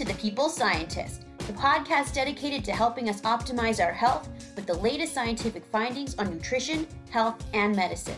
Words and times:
to 0.00 0.06
The 0.06 0.14
People 0.14 0.48
Scientist, 0.48 1.26
the 1.46 1.52
podcast 1.52 2.14
dedicated 2.14 2.64
to 2.64 2.72
helping 2.72 3.10
us 3.10 3.20
optimize 3.20 3.84
our 3.84 3.92
health 3.92 4.30
with 4.56 4.64
the 4.64 4.78
latest 4.78 5.12
scientific 5.12 5.62
findings 5.66 6.14
on 6.14 6.30
nutrition, 6.32 6.86
health, 7.10 7.44
and 7.52 7.76
medicine. 7.76 8.16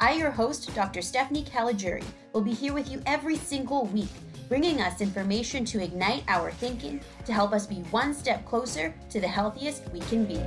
I, 0.00 0.14
your 0.14 0.30
host, 0.30 0.74
Dr. 0.74 1.02
Stephanie 1.02 1.44
Caligiuri, 1.44 2.02
will 2.32 2.40
be 2.40 2.54
here 2.54 2.72
with 2.72 2.90
you 2.90 3.02
every 3.04 3.36
single 3.36 3.84
week, 3.88 4.08
bringing 4.48 4.80
us 4.80 5.02
information 5.02 5.66
to 5.66 5.84
ignite 5.84 6.24
our 6.28 6.50
thinking 6.50 6.98
to 7.26 7.34
help 7.34 7.52
us 7.52 7.66
be 7.66 7.82
one 7.90 8.14
step 8.14 8.46
closer 8.46 8.94
to 9.10 9.20
the 9.20 9.28
healthiest 9.28 9.86
we 9.92 10.00
can 10.00 10.24
be. 10.24 10.40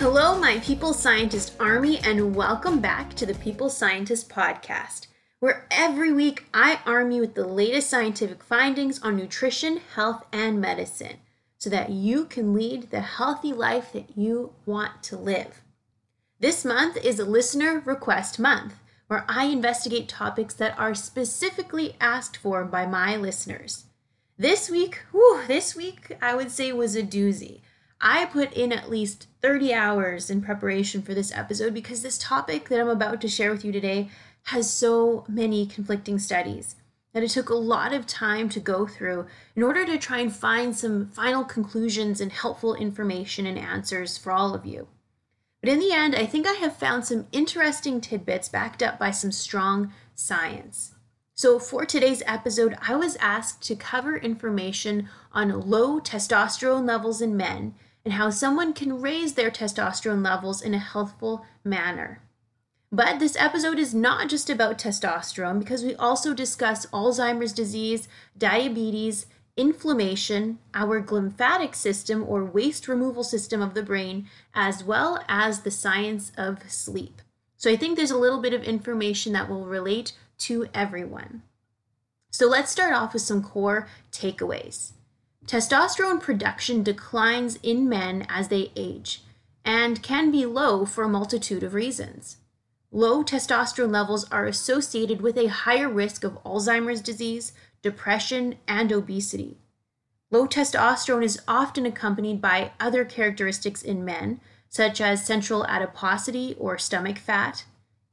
Hello, 0.00 0.40
my 0.40 0.58
People 0.60 0.94
Scientist 0.94 1.52
Army, 1.60 1.98
and 1.98 2.34
welcome 2.34 2.80
back 2.80 3.12
to 3.16 3.26
the 3.26 3.34
People 3.34 3.68
Scientist 3.68 4.30
Podcast, 4.30 5.08
where 5.40 5.66
every 5.70 6.10
week 6.10 6.46
I 6.54 6.80
arm 6.86 7.10
you 7.10 7.20
with 7.20 7.34
the 7.34 7.46
latest 7.46 7.90
scientific 7.90 8.42
findings 8.42 8.98
on 9.02 9.14
nutrition, 9.14 9.78
health, 9.94 10.24
and 10.32 10.58
medicine 10.58 11.18
so 11.58 11.68
that 11.68 11.90
you 11.90 12.24
can 12.24 12.54
lead 12.54 12.90
the 12.90 13.02
healthy 13.02 13.52
life 13.52 13.92
that 13.92 14.16
you 14.16 14.54
want 14.64 15.02
to 15.02 15.18
live. 15.18 15.60
This 16.38 16.64
month 16.64 16.96
is 16.96 17.18
a 17.18 17.26
listener 17.26 17.82
request 17.84 18.38
month 18.38 18.76
where 19.08 19.26
I 19.28 19.44
investigate 19.44 20.08
topics 20.08 20.54
that 20.54 20.78
are 20.78 20.94
specifically 20.94 21.96
asked 22.00 22.38
for 22.38 22.64
by 22.64 22.86
my 22.86 23.16
listeners. 23.16 23.84
This 24.38 24.70
week, 24.70 25.02
whew, 25.12 25.42
this 25.46 25.76
week 25.76 26.16
I 26.22 26.34
would 26.34 26.50
say 26.50 26.72
was 26.72 26.96
a 26.96 27.02
doozy. 27.02 27.60
I 28.02 28.24
put 28.26 28.54
in 28.54 28.72
at 28.72 28.88
least 28.88 29.26
30 29.42 29.74
hours 29.74 30.30
in 30.30 30.40
preparation 30.40 31.02
for 31.02 31.12
this 31.12 31.32
episode 31.32 31.74
because 31.74 32.02
this 32.02 32.16
topic 32.16 32.68
that 32.68 32.80
I'm 32.80 32.88
about 32.88 33.20
to 33.20 33.28
share 33.28 33.50
with 33.50 33.62
you 33.64 33.72
today 33.72 34.08
has 34.44 34.70
so 34.70 35.26
many 35.28 35.66
conflicting 35.66 36.18
studies 36.18 36.76
that 37.12 37.22
it 37.22 37.30
took 37.30 37.50
a 37.50 37.54
lot 37.54 37.92
of 37.92 38.06
time 38.06 38.48
to 38.48 38.60
go 38.60 38.86
through 38.86 39.26
in 39.54 39.62
order 39.62 39.84
to 39.84 39.98
try 39.98 40.18
and 40.20 40.34
find 40.34 40.74
some 40.74 41.08
final 41.08 41.44
conclusions 41.44 42.20
and 42.22 42.32
helpful 42.32 42.74
information 42.74 43.44
and 43.44 43.58
answers 43.58 44.16
for 44.16 44.32
all 44.32 44.54
of 44.54 44.64
you. 44.64 44.88
But 45.60 45.68
in 45.68 45.78
the 45.78 45.92
end, 45.92 46.14
I 46.14 46.24
think 46.24 46.46
I 46.46 46.54
have 46.54 46.76
found 46.76 47.04
some 47.04 47.26
interesting 47.32 48.00
tidbits 48.00 48.48
backed 48.48 48.82
up 48.82 48.98
by 48.98 49.10
some 49.10 49.32
strong 49.32 49.92
science. 50.14 50.94
So, 51.34 51.58
for 51.58 51.84
today's 51.84 52.22
episode, 52.26 52.76
I 52.86 52.96
was 52.96 53.16
asked 53.16 53.62
to 53.62 53.74
cover 53.74 54.16
information 54.16 55.08
on 55.32 55.68
low 55.68 56.00
testosterone 56.00 56.86
levels 56.86 57.20
in 57.20 57.36
men 57.36 57.74
and 58.04 58.14
how 58.14 58.30
someone 58.30 58.72
can 58.72 59.00
raise 59.00 59.34
their 59.34 59.50
testosterone 59.50 60.24
levels 60.24 60.62
in 60.62 60.74
a 60.74 60.78
healthful 60.78 61.44
manner. 61.64 62.22
But 62.92 63.20
this 63.20 63.36
episode 63.36 63.78
is 63.78 63.94
not 63.94 64.28
just 64.28 64.50
about 64.50 64.78
testosterone 64.78 65.60
because 65.60 65.84
we 65.84 65.94
also 65.94 66.34
discuss 66.34 66.86
Alzheimer's 66.86 67.52
disease, 67.52 68.08
diabetes, 68.36 69.26
inflammation, 69.56 70.58
our 70.74 71.00
glymphatic 71.02 71.74
system 71.74 72.24
or 72.26 72.44
waste 72.44 72.88
removal 72.88 73.22
system 73.22 73.62
of 73.62 73.74
the 73.74 73.82
brain, 73.82 74.26
as 74.54 74.82
well 74.82 75.22
as 75.28 75.60
the 75.60 75.70
science 75.70 76.32
of 76.36 76.68
sleep. 76.70 77.22
So 77.56 77.70
I 77.70 77.76
think 77.76 77.96
there's 77.96 78.10
a 78.10 78.18
little 78.18 78.40
bit 78.40 78.54
of 78.54 78.62
information 78.62 79.34
that 79.34 79.48
will 79.48 79.66
relate 79.66 80.14
to 80.38 80.66
everyone. 80.72 81.42
So 82.32 82.48
let's 82.48 82.72
start 82.72 82.94
off 82.94 83.12
with 83.12 83.22
some 83.22 83.42
core 83.42 83.86
takeaways. 84.10 84.92
Testosterone 85.46 86.20
production 86.20 86.82
declines 86.82 87.58
in 87.62 87.88
men 87.88 88.26
as 88.28 88.48
they 88.48 88.70
age 88.76 89.22
and 89.64 90.02
can 90.02 90.30
be 90.30 90.46
low 90.46 90.84
for 90.84 91.04
a 91.04 91.08
multitude 91.08 91.62
of 91.62 91.74
reasons. 91.74 92.36
Low 92.92 93.22
testosterone 93.22 93.92
levels 93.92 94.28
are 94.30 94.46
associated 94.46 95.20
with 95.20 95.36
a 95.36 95.46
higher 95.46 95.88
risk 95.88 96.24
of 96.24 96.42
Alzheimer's 96.44 97.00
disease, 97.00 97.52
depression, 97.82 98.56
and 98.66 98.92
obesity. 98.92 99.58
Low 100.30 100.46
testosterone 100.46 101.24
is 101.24 101.40
often 101.48 101.86
accompanied 101.86 102.40
by 102.40 102.72
other 102.78 103.04
characteristics 103.04 103.82
in 103.82 104.04
men, 104.04 104.40
such 104.68 105.00
as 105.00 105.26
central 105.26 105.64
adiposity 105.66 106.54
or 106.58 106.78
stomach 106.78 107.18
fat, 107.18 107.64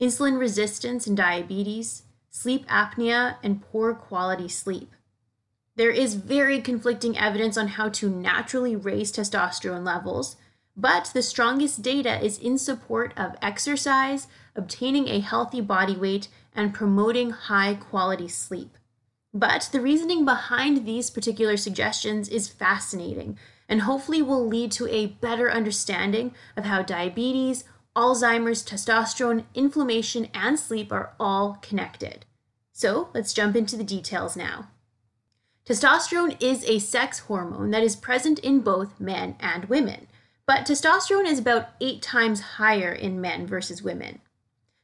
insulin 0.02 0.40
resistance 0.40 1.06
and 1.06 1.16
diabetes, 1.16 2.04
sleep 2.30 2.68
apnea, 2.68 3.38
and 3.44 3.62
poor 3.62 3.94
quality 3.94 4.48
sleep. 4.48 4.94
There 5.78 5.92
is 5.92 6.16
very 6.16 6.60
conflicting 6.60 7.16
evidence 7.20 7.56
on 7.56 7.68
how 7.68 7.90
to 7.90 8.10
naturally 8.10 8.76
raise 8.76 9.12
testosterone 9.12 9.86
levels, 9.86 10.36
but 10.76 11.12
the 11.14 11.22
strongest 11.22 11.84
data 11.84 12.20
is 12.20 12.40
in 12.40 12.58
support 12.58 13.14
of 13.16 13.36
exercise, 13.44 14.26
obtaining 14.56 15.08
a 15.08 15.20
healthy 15.20 15.62
body 15.62 15.96
weight, 15.96 16.30
and 16.56 16.74
promoting 16.74 17.30
high 17.30 17.76
quality 17.76 18.28
sleep. 18.28 18.76
But 19.32 19.70
the 19.72 19.80
reasoning 19.80 20.26
behind 20.26 20.84
these 20.84 21.12
particular 21.12 21.58
suggestions 21.58 22.28
is 22.28 22.48
fascinating 22.48 23.38
and 23.70 23.82
hopefully 23.82 24.24
will 24.24 24.48
lead 24.48 24.72
to 24.72 24.88
a 24.88 25.06
better 25.06 25.52
understanding 25.52 26.34
of 26.56 26.66
how 26.66 26.82
diabetes, 26.82 27.66
Alzheimer's, 27.96 28.66
testosterone, 28.66 29.44
inflammation, 29.54 30.30
and 30.34 30.58
sleep 30.58 30.92
are 30.92 31.14
all 31.20 31.60
connected. 31.62 32.26
So 32.72 33.10
let's 33.14 33.34
jump 33.34 33.56
into 33.56 33.76
the 33.76 33.84
details 33.84 34.36
now. 34.36 34.70
Testosterone 35.68 36.42
is 36.42 36.64
a 36.64 36.80
sex 36.80 37.20
hormone 37.20 37.72
that 37.72 37.84
is 37.84 37.98
present 37.98 38.40
in 38.40 38.62
both 38.62 39.02
men 39.02 39.36
and 39.42 39.66
women, 39.66 40.08
but 40.46 40.66
testosterone 40.66 41.26
is 41.26 41.40
about 41.40 41.72
eight 41.82 42.02
times 42.02 42.40
higher 42.56 42.94
in 42.94 43.20
men 43.20 43.46
versus 43.46 43.84
women. 43.84 44.20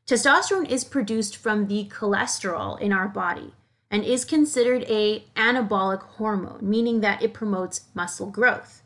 Testosterone 0.06 0.70
is 0.70 0.84
produced 0.84 1.38
from 1.38 1.68
the 1.68 1.86
cholesterol 1.86 2.78
in 2.82 2.92
our 2.92 3.08
body 3.08 3.54
and 3.90 4.04
is 4.04 4.26
considered 4.26 4.84
a 4.90 5.24
anabolic 5.38 6.02
hormone, 6.18 6.60
meaning 6.62 7.00
that 7.00 7.24
it 7.24 7.34
promotes 7.34 7.86
muscle 7.94 8.30
growth. 8.30 8.82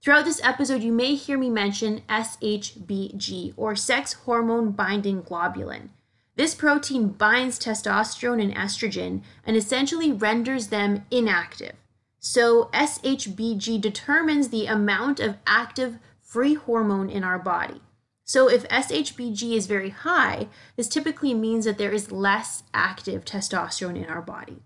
Throughout 0.00 0.26
this 0.26 0.40
episode, 0.44 0.84
you 0.84 0.92
may 0.92 1.16
hear 1.16 1.36
me 1.38 1.50
mention 1.50 2.02
SHBG 2.08 3.52
or 3.56 3.74
sex 3.74 4.12
hormone 4.12 4.70
binding 4.70 5.22
globulin. 5.24 5.88
This 6.36 6.54
protein 6.54 7.08
binds 7.08 7.58
testosterone 7.58 8.42
and 8.42 8.54
estrogen 8.54 9.22
and 9.44 9.56
essentially 9.56 10.12
renders 10.12 10.68
them 10.68 11.06
inactive. 11.10 11.72
So, 12.18 12.66
SHBG 12.74 13.80
determines 13.80 14.48
the 14.48 14.66
amount 14.66 15.18
of 15.18 15.36
active 15.46 15.98
free 16.20 16.54
hormone 16.54 17.08
in 17.08 17.24
our 17.24 17.38
body. 17.38 17.80
So, 18.24 18.50
if 18.50 18.68
SHBG 18.68 19.52
is 19.52 19.66
very 19.66 19.90
high, 19.90 20.48
this 20.76 20.88
typically 20.88 21.32
means 21.32 21.64
that 21.64 21.78
there 21.78 21.92
is 21.92 22.12
less 22.12 22.64
active 22.74 23.24
testosterone 23.24 23.96
in 23.96 24.10
our 24.10 24.20
body. 24.20 24.62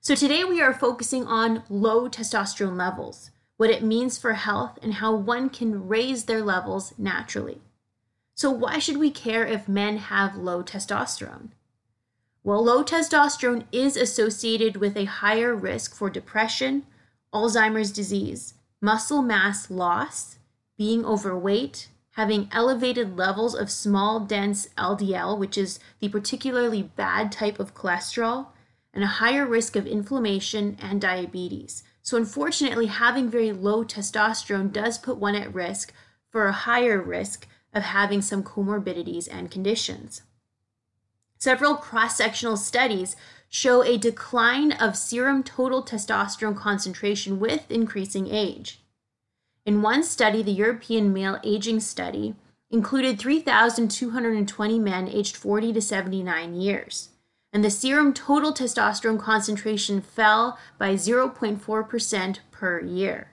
So, 0.00 0.14
today 0.14 0.44
we 0.44 0.60
are 0.60 0.74
focusing 0.74 1.26
on 1.26 1.62
low 1.70 2.10
testosterone 2.10 2.76
levels, 2.76 3.30
what 3.56 3.70
it 3.70 3.82
means 3.82 4.18
for 4.18 4.34
health, 4.34 4.78
and 4.82 4.94
how 4.94 5.14
one 5.14 5.48
can 5.48 5.88
raise 5.88 6.24
their 6.24 6.42
levels 6.42 6.92
naturally. 6.98 7.62
So, 8.34 8.50
why 8.50 8.78
should 8.78 8.96
we 8.96 9.10
care 9.10 9.46
if 9.46 9.68
men 9.68 9.98
have 9.98 10.36
low 10.36 10.62
testosterone? 10.62 11.50
Well, 12.42 12.64
low 12.64 12.82
testosterone 12.82 13.64
is 13.70 13.96
associated 13.96 14.76
with 14.76 14.96
a 14.96 15.04
higher 15.04 15.54
risk 15.54 15.94
for 15.94 16.10
depression, 16.10 16.84
Alzheimer's 17.32 17.92
disease, 17.92 18.54
muscle 18.80 19.22
mass 19.22 19.70
loss, 19.70 20.38
being 20.76 21.04
overweight, 21.04 21.88
having 22.12 22.48
elevated 22.52 23.16
levels 23.16 23.54
of 23.54 23.70
small, 23.70 24.20
dense 24.20 24.68
LDL, 24.76 25.38
which 25.38 25.56
is 25.56 25.78
the 26.00 26.08
particularly 26.08 26.82
bad 26.82 27.32
type 27.32 27.58
of 27.58 27.74
cholesterol, 27.74 28.48
and 28.92 29.02
a 29.02 29.18
higher 29.22 29.46
risk 29.46 29.74
of 29.74 29.86
inflammation 29.86 30.76
and 30.80 31.00
diabetes. 31.00 31.82
So, 32.02 32.16
unfortunately, 32.16 32.86
having 32.86 33.30
very 33.30 33.52
low 33.52 33.84
testosterone 33.84 34.72
does 34.72 34.98
put 34.98 35.16
one 35.16 35.34
at 35.34 35.54
risk 35.54 35.92
for 36.30 36.46
a 36.46 36.52
higher 36.52 37.00
risk 37.00 37.48
of 37.74 37.82
having 37.82 38.22
some 38.22 38.42
comorbidities 38.42 39.28
and 39.30 39.50
conditions. 39.50 40.22
Several 41.38 41.74
cross 41.74 42.16
sectional 42.16 42.56
studies 42.56 43.16
show 43.48 43.82
a 43.82 43.98
decline 43.98 44.72
of 44.72 44.96
serum 44.96 45.42
total 45.42 45.82
testosterone 45.82 46.56
concentration 46.56 47.38
with 47.38 47.70
increasing 47.70 48.28
age. 48.28 48.80
In 49.66 49.82
one 49.82 50.02
study, 50.02 50.42
the 50.42 50.52
European 50.52 51.12
Male 51.12 51.38
Aging 51.44 51.80
Study 51.80 52.34
included 52.70 53.18
3,220 53.18 54.78
men 54.78 55.08
aged 55.08 55.36
40 55.36 55.72
to 55.72 55.80
79 55.80 56.54
years, 56.54 57.10
and 57.52 57.62
the 57.62 57.70
serum 57.70 58.12
total 58.12 58.52
testosterone 58.52 59.20
concentration 59.20 60.00
fell 60.00 60.58
by 60.78 60.94
0.4% 60.94 62.38
per 62.50 62.80
year. 62.80 63.28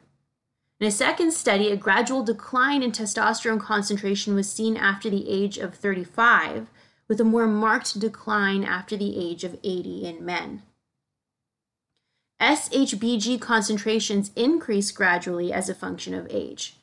In 0.81 0.87
a 0.87 0.91
second 0.91 1.31
study, 1.31 1.69
a 1.69 1.77
gradual 1.77 2.23
decline 2.23 2.81
in 2.81 2.91
testosterone 2.91 3.59
concentration 3.59 4.33
was 4.33 4.51
seen 4.51 4.75
after 4.75 5.11
the 5.11 5.29
age 5.29 5.59
of 5.59 5.75
35, 5.75 6.71
with 7.07 7.21
a 7.21 7.23
more 7.23 7.45
marked 7.45 7.99
decline 7.99 8.63
after 8.63 8.97
the 8.97 9.15
age 9.15 9.43
of 9.43 9.59
80 9.63 10.05
in 10.05 10.25
men. 10.25 10.63
SHBG 12.41 13.39
concentrations 13.39 14.31
increase 14.35 14.89
gradually 14.89 15.53
as 15.53 15.69
a 15.69 15.75
function 15.75 16.15
of 16.15 16.25
age. 16.31 16.77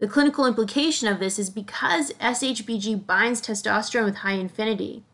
The 0.00 0.08
clinical 0.08 0.44
implication 0.44 1.08
of 1.08 1.18
this 1.18 1.38
is 1.38 1.48
because 1.48 2.12
SHBG 2.20 3.06
binds 3.06 3.40
testosterone 3.40 4.04
with 4.04 4.16
high 4.16 4.34
affinity. 4.34 5.04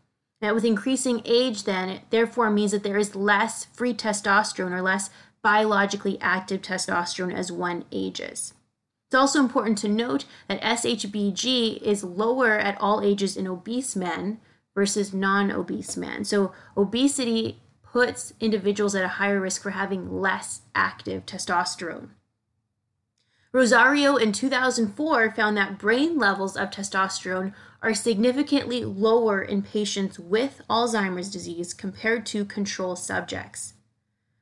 Now, 0.41 0.53
with 0.53 0.65
increasing 0.65 1.21
age, 1.23 1.63
then, 1.63 1.89
it 1.89 2.01
therefore 2.09 2.49
means 2.49 2.71
that 2.71 2.83
there 2.83 2.97
is 2.97 3.15
less 3.15 3.65
free 3.65 3.93
testosterone 3.93 4.71
or 4.71 4.81
less 4.81 5.09
biologically 5.47 6.17
active 6.19 6.61
testosterone 6.61 7.33
as 7.33 7.53
one 7.53 7.85
ages. 7.89 8.53
It's 9.07 9.15
also 9.15 9.39
important 9.39 9.77
to 9.77 9.87
note 9.87 10.25
that 10.49 10.61
SHBG 10.61 11.81
is 11.81 12.03
lower 12.03 12.57
at 12.57 12.77
all 12.81 13.01
ages 13.01 13.37
in 13.37 13.47
obese 13.47 13.95
men 13.95 14.41
versus 14.75 15.13
non 15.13 15.49
obese 15.49 15.95
men. 15.95 16.25
So, 16.25 16.51
obesity 16.75 17.61
puts 17.81 18.33
individuals 18.41 18.93
at 18.93 19.05
a 19.05 19.19
higher 19.19 19.39
risk 19.39 19.61
for 19.61 19.69
having 19.69 20.19
less 20.19 20.63
active 20.75 21.25
testosterone. 21.25 22.09
Rosario 23.53 24.17
in 24.17 24.33
2004 24.33 25.31
found 25.31 25.55
that 25.55 25.79
brain 25.79 26.17
levels 26.17 26.57
of 26.57 26.71
testosterone 26.71 27.53
are 27.81 27.93
significantly 27.93 28.83
lower 28.83 29.41
in 29.41 29.61
patients 29.61 30.19
with 30.19 30.61
Alzheimer's 30.69 31.31
disease 31.31 31.73
compared 31.73 32.25
to 32.25 32.43
control 32.43 32.97
subjects. 32.97 33.75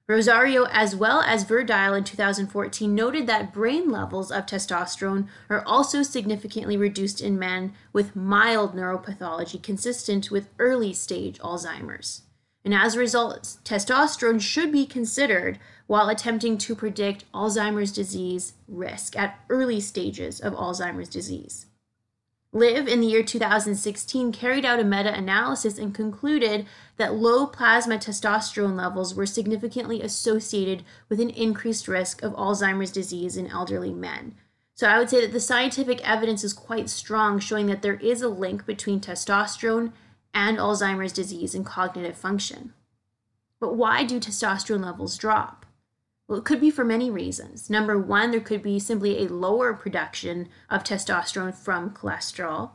Rosario, 0.08 0.66
as 0.66 0.96
well 0.96 1.22
as 1.22 1.46
Verdile 1.46 1.98
in 1.98 2.04
2014, 2.04 2.94
noted 2.94 3.26
that 3.26 3.52
brain 3.52 3.90
levels 3.90 4.32
of 4.32 4.46
testosterone 4.46 5.28
are 5.50 5.64
also 5.66 6.04
significantly 6.04 6.78
reduced 6.78 7.22
in 7.22 7.40
men 7.40 7.74
with 7.92 8.16
mild 8.16 8.76
neuropathology 8.76 9.62
consistent 9.62 10.30
with 10.30 10.50
early 10.60 10.94
stage 10.94 11.40
Alzheimer's. 11.40 12.22
And 12.64 12.72
as 12.72 12.94
a 12.94 13.00
result, 13.00 13.58
testosterone 13.64 14.40
should 14.42 14.72
be 14.72 14.86
considered 14.86 15.58
while 15.88 16.10
attempting 16.10 16.60
to 16.60 16.76
predict 16.76 17.32
Alzheimer's 17.32 17.92
disease 17.92 18.54
risk 18.68 19.18
at 19.18 19.40
early 19.50 19.80
stages 19.80 20.40
of 20.40 20.54
Alzheimer's 20.54 21.10
disease. 21.10 21.66
Liv 22.56 22.88
in 22.88 23.02
the 23.02 23.08
year 23.08 23.22
2016 23.22 24.32
carried 24.32 24.64
out 24.64 24.80
a 24.80 24.86
meta 24.86 25.14
analysis 25.14 25.78
and 25.78 25.94
concluded 25.94 26.66
that 26.96 27.14
low 27.14 27.48
plasma 27.48 27.98
testosterone 27.98 28.78
levels 28.78 29.14
were 29.14 29.26
significantly 29.26 30.02
associated 30.02 30.86
with 31.10 31.20
an 31.20 31.32
increased 31.32 31.90
risk 31.90 32.24
of 32.24 32.32
Alzheimer's 32.32 32.94
disease 32.94 33.36
in 33.36 33.48
elderly 33.48 33.94
men. 33.94 34.36
So 34.74 34.88
I 34.88 34.98
would 34.98 35.10
say 35.10 35.20
that 35.20 35.34
the 35.34 35.42
scientific 35.42 36.00
evidence 36.08 36.46
is 36.46 36.54
quite 36.54 36.90
strong, 36.90 37.40
showing 37.40 37.66
that 37.66 37.82
there 37.82 37.96
is 37.96 38.22
a 38.22 38.30
link 38.30 38.66
between 38.66 39.02
testosterone 39.02 39.92
and 40.34 40.58
Alzheimer's 40.58 41.12
disease 41.12 41.56
and 41.56 41.66
cognitive 41.66 42.16
function. 42.16 42.74
But 43.60 43.76
why 43.76 44.06
do 44.06 44.18
testosterone 44.18 44.86
levels 44.86 45.18
drop? 45.18 45.65
Well, 46.28 46.40
it 46.40 46.46
could 46.46 46.60
be 46.60 46.72
for 46.72 46.84
many 46.84 47.12
reasons. 47.12 47.70
Number 47.70 48.00
one, 48.00 48.32
there 48.32 48.40
could 48.40 48.64
be 48.64 48.80
simply 48.80 49.24
a 49.24 49.30
lower 49.30 49.74
production 49.74 50.50
of 50.70 50.84
testosterone 50.84 51.54
from 51.54 51.92
cholesterol. 51.92 52.72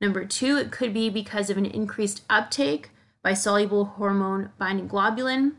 Number 0.00 0.24
two, 0.24 0.56
it 0.56 0.72
could 0.72 0.92
be 0.92 1.08
because 1.08 1.50
of 1.50 1.56
an 1.56 1.66
increased 1.66 2.22
uptake 2.28 2.90
by 3.22 3.32
soluble 3.32 3.84
hormone 3.84 4.50
binding 4.58 4.88
globulin, 4.88 5.54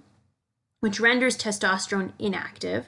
which 0.81 0.99
renders 0.99 1.37
testosterone 1.37 2.11
inactive. 2.19 2.87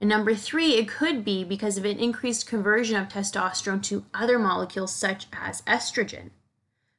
And 0.00 0.10
number 0.10 0.34
three, 0.34 0.74
it 0.74 0.88
could 0.88 1.24
be 1.24 1.42
because 1.42 1.78
of 1.78 1.86
an 1.86 1.98
increased 1.98 2.46
conversion 2.46 3.00
of 3.00 3.08
testosterone 3.08 3.82
to 3.84 4.04
other 4.12 4.38
molecules 4.38 4.94
such 4.94 5.26
as 5.32 5.62
estrogen. 5.62 6.30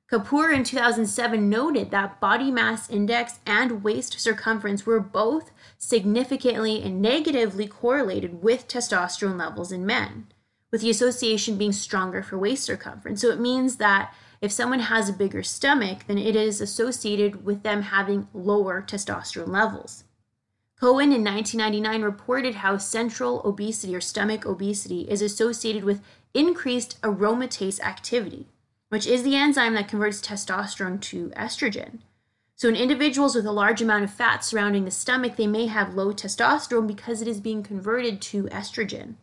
Kapoor 0.09 0.55
in 0.55 0.63
2007 0.63 1.49
noted 1.49 1.91
that 1.91 2.21
body 2.21 2.49
mass 2.49 2.89
index 2.89 3.39
and 3.45 3.83
waist 3.83 4.17
circumference 4.21 4.85
were 4.85 5.01
both 5.01 5.51
significantly 5.77 6.81
and 6.81 7.01
negatively 7.01 7.67
correlated 7.67 8.41
with 8.41 8.69
testosterone 8.69 9.37
levels 9.37 9.69
in 9.69 9.85
men, 9.85 10.27
with 10.71 10.79
the 10.79 10.89
association 10.89 11.57
being 11.57 11.73
stronger 11.73 12.23
for 12.23 12.37
waist 12.37 12.63
circumference. 12.63 13.19
So 13.19 13.31
it 13.31 13.39
means 13.41 13.75
that 13.77 14.13
if 14.39 14.49
someone 14.49 14.79
has 14.79 15.09
a 15.09 15.13
bigger 15.13 15.43
stomach, 15.43 16.05
then 16.07 16.17
it 16.17 16.37
is 16.37 16.61
associated 16.61 17.43
with 17.43 17.63
them 17.63 17.81
having 17.81 18.29
lower 18.33 18.81
testosterone 18.81 19.49
levels. 19.49 20.05
Cohen 20.79 21.11
in 21.11 21.23
1999 21.25 22.01
reported 22.01 22.55
how 22.55 22.77
central 22.77 23.41
obesity 23.43 23.93
or 23.93 23.99
stomach 23.99 24.45
obesity 24.45 25.01
is 25.09 25.21
associated 25.21 25.83
with 25.83 26.01
increased 26.33 27.01
aromatase 27.01 27.81
activity 27.81 28.47
which 28.89 29.07
is 29.07 29.23
the 29.23 29.35
enzyme 29.35 29.73
that 29.75 29.87
converts 29.87 30.21
testosterone 30.21 31.01
to 31.01 31.29
estrogen. 31.29 31.99
So, 32.55 32.67
in 32.67 32.75
individuals 32.75 33.35
with 33.35 33.45
a 33.45 33.51
large 33.51 33.81
amount 33.81 34.03
of 34.03 34.11
fat 34.11 34.43
surrounding 34.43 34.85
the 34.85 34.91
stomach, 34.91 35.35
they 35.35 35.45
may 35.45 35.67
have 35.67 35.93
low 35.93 36.11
testosterone 36.11 36.87
because 36.87 37.21
it 37.21 37.27
is 37.27 37.39
being 37.39 37.61
converted 37.61 38.21
to 38.23 38.43
estrogen. 38.45 39.15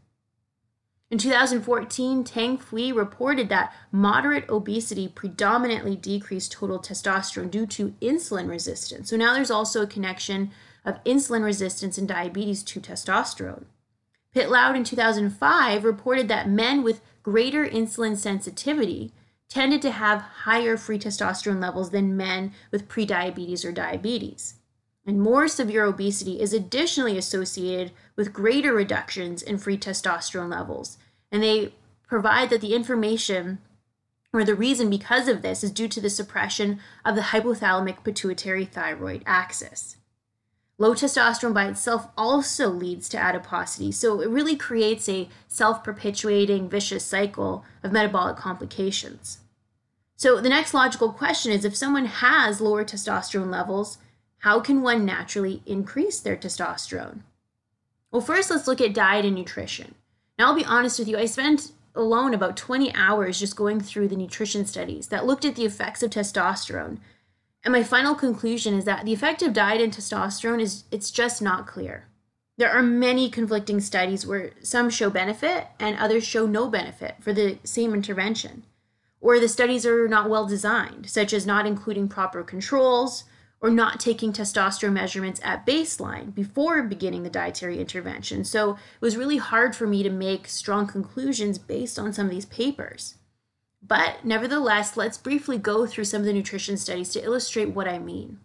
In 1.11 1.19
2014, 1.19 2.25
Tang 2.25 2.59
Fui 2.59 2.93
reported 2.93 3.49
that 3.49 3.73
moderate 3.93 4.49
obesity 4.49 5.09
predominantly 5.09 5.97
decreased 5.97 6.53
total 6.53 6.79
testosterone 6.79 7.51
due 7.51 7.67
to 7.67 7.95
insulin 8.01 8.49
resistance. 8.49 9.11
So 9.11 9.17
now 9.17 9.35
there's 9.35 9.51
also 9.51 9.83
a 9.83 9.87
connection 9.87 10.51
of 10.85 11.03
insulin 11.05 11.45
resistance 11.45 11.99
and 11.99 12.09
diabetes 12.09 12.63
to 12.65 12.81
testosterone. 12.81 13.65
Pitteloud 14.35 14.77
in 14.77 14.85
2005 14.85 15.85
reported 15.85 16.29
that 16.29 16.49
men 16.49 16.83
with 16.83 17.01
greater 17.23 17.67
insulin 17.67 18.17
sensitivity 18.17 19.13
tended 19.49 19.83
to 19.83 19.91
have 19.91 20.21
higher 20.21 20.77
free 20.77 20.99
testosterone 20.99 21.61
levels 21.61 21.91
than 21.91 22.17
men 22.17 22.53
with 22.71 22.89
prediabetes 22.89 23.65
or 23.65 23.73
diabetes. 23.73 24.55
And 25.07 25.21
more 25.21 25.49
severe 25.49 25.85
obesity 25.85 26.41
is 26.41 26.53
additionally 26.53 27.19
associated 27.19 27.93
with 28.17 28.33
greater 28.33 28.73
reductions 28.73 29.43
in 29.43 29.59
free 29.59 29.77
testosterone 29.77 30.51
levels. 30.51 30.99
And 31.31 31.43
they 31.43 31.75
provide 32.07 32.51
that 32.51 32.61
the 32.61 32.75
information 32.75 33.59
or 34.33 34.45
the 34.45 34.55
reason 34.55 34.91
because 34.91 35.29
of 35.29 35.43
this 35.43 35.63
is 35.63 35.71
due 35.71 35.89
to 35.89 36.01
the 36.01 36.11
suppression 36.11 36.81
of 37.05 37.15
the 37.15 37.23
hypothalamic 37.23 38.03
pituitary 38.03 38.65
thyroid 38.65 39.23
axis. 39.27 39.97
Low 40.77 40.93
testosterone 40.93 41.55
by 41.55 41.69
itself 41.69 42.09
also 42.17 42.69
leads 42.69 43.09
to 43.11 43.19
adiposity, 43.19 43.93
so 43.93 44.21
it 44.21 44.29
really 44.29 44.57
creates 44.57 45.09
a 45.09 45.29
self 45.47 45.85
perpetuating 45.85 46.69
vicious 46.69 47.05
cycle 47.05 47.65
of 47.85 47.93
metabolic 47.93 48.37
complications. 48.37 49.39
So, 50.17 50.41
the 50.41 50.49
next 50.49 50.75
logical 50.75 51.13
question 51.13 51.53
is 51.53 51.65
if 51.65 51.77
someone 51.77 52.07
has 52.07 52.61
lower 52.61 52.85
testosterone 52.85 53.51
levels, 53.51 53.99
how 54.39 54.59
can 54.61 54.83
one 54.83 55.05
naturally 55.05 55.63
increase 55.65 56.19
their 56.19 56.37
testosterone? 56.37 57.21
Well, 58.11 58.21
first, 58.21 58.51
let's 58.51 58.67
look 58.67 58.81
at 58.81 58.95
diet 58.95 59.25
and 59.25 59.35
nutrition. 59.35 59.95
Now, 60.39 60.49
I'll 60.49 60.57
be 60.57 60.65
honest 60.65 60.99
with 60.99 61.09
you, 61.09 61.17
I 61.17 61.27
spent 61.27 61.73
alone 61.95 62.35
about 62.35 62.57
20 62.57 62.93
hours 62.95 63.39
just 63.39 63.57
going 63.57 63.81
through 63.81 64.09
the 64.09 64.17
nutrition 64.17 64.67
studies 64.67 65.09
that 65.09 65.27
looked 65.27 65.45
at 65.45 65.55
the 65.55 65.65
effects 65.65 66.03
of 66.03 66.11
testosterone 66.11 66.99
and 67.65 67.73
my 67.73 67.83
final 67.83 68.15
conclusion 68.15 68.75
is 68.75 68.85
that 68.85 69.05
the 69.05 69.13
effect 69.13 69.43
of 69.43 69.55
diet 69.55 69.81
and 69.81 69.93
testosterone 69.93 70.61
is 70.61 70.85
it's 70.91 71.11
just 71.11 71.41
not 71.41 71.67
clear. 71.67 72.09
There 72.57 72.71
are 72.71 72.83
many 72.83 73.31
conflicting 73.31 73.81
studies 73.81 74.27
where 74.27 74.53
some 74.63 74.91
show 74.91 75.11
benefit 75.11 75.67
and 75.81 75.99
others 75.99 76.25
show 76.25 76.47
no 76.47 76.69
benefit 76.69 77.17
for 77.21 77.33
the 77.33 77.59
same 77.65 77.95
intervention. 77.95 78.65
Or 79.21 79.41
the 79.41 79.49
studies 79.49 79.87
are 79.87 80.07
not 80.07 80.29
well 80.29 80.47
designed, 80.47 81.09
such 81.09 81.33
as 81.33 81.47
not 81.47 81.67
including 81.67 82.09
proper 82.09 82.45
controls 82.45 83.25
or 83.61 83.71
not 83.71 83.99
taking 83.99 84.31
testosterone 84.31 84.93
measurements 84.93 85.41
at 85.43 85.67
baseline 85.67 86.35
before 86.35 86.83
beginning 86.83 87.23
the 87.23 87.31
dietary 87.31 87.81
intervention. 87.81 88.45
So 88.45 88.73
it 88.73 89.01
was 89.01 89.17
really 89.17 89.39
hard 89.39 89.75
for 89.75 89.87
me 89.87 90.03
to 90.03 90.11
make 90.11 90.47
strong 90.47 90.87
conclusions 90.87 91.57
based 91.57 91.99
on 91.99 92.13
some 92.13 92.27
of 92.27 92.31
these 92.31 92.45
papers. 92.45 93.15
But 93.87 94.25
nevertheless, 94.25 94.97
let's 94.97 95.19
briefly 95.19 95.59
go 95.59 95.87
through 95.87 96.05
some 96.05 96.21
of 96.21 96.27
the 96.27 96.33
nutrition 96.33 96.77
studies 96.79 97.11
to 97.11 97.23
illustrate 97.23 97.71
what 97.71 97.87
I 97.87 97.99
mean. 97.99 98.41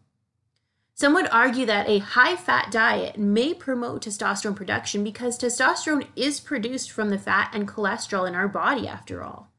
Some 0.93 1.13
would 1.13 1.29
argue 1.29 1.65
that 1.65 1.88
a 1.88 2.00
high 2.00 2.36
fat 2.36 2.72
diet 2.72 3.17
may 3.17 3.53
promote 3.53 4.03
testosterone 4.03 4.55
production 4.55 5.01
because 5.01 5.39
testosterone 5.39 6.08
is 6.17 6.41
produced 6.41 6.91
from 6.91 7.10
the 7.10 7.17
fat 7.17 7.51
and 7.53 7.65
cholesterol 7.65 8.27
in 8.27 8.36
our 8.36 8.50
body, 8.50 8.86
after 8.86 9.24
all. 9.24 9.50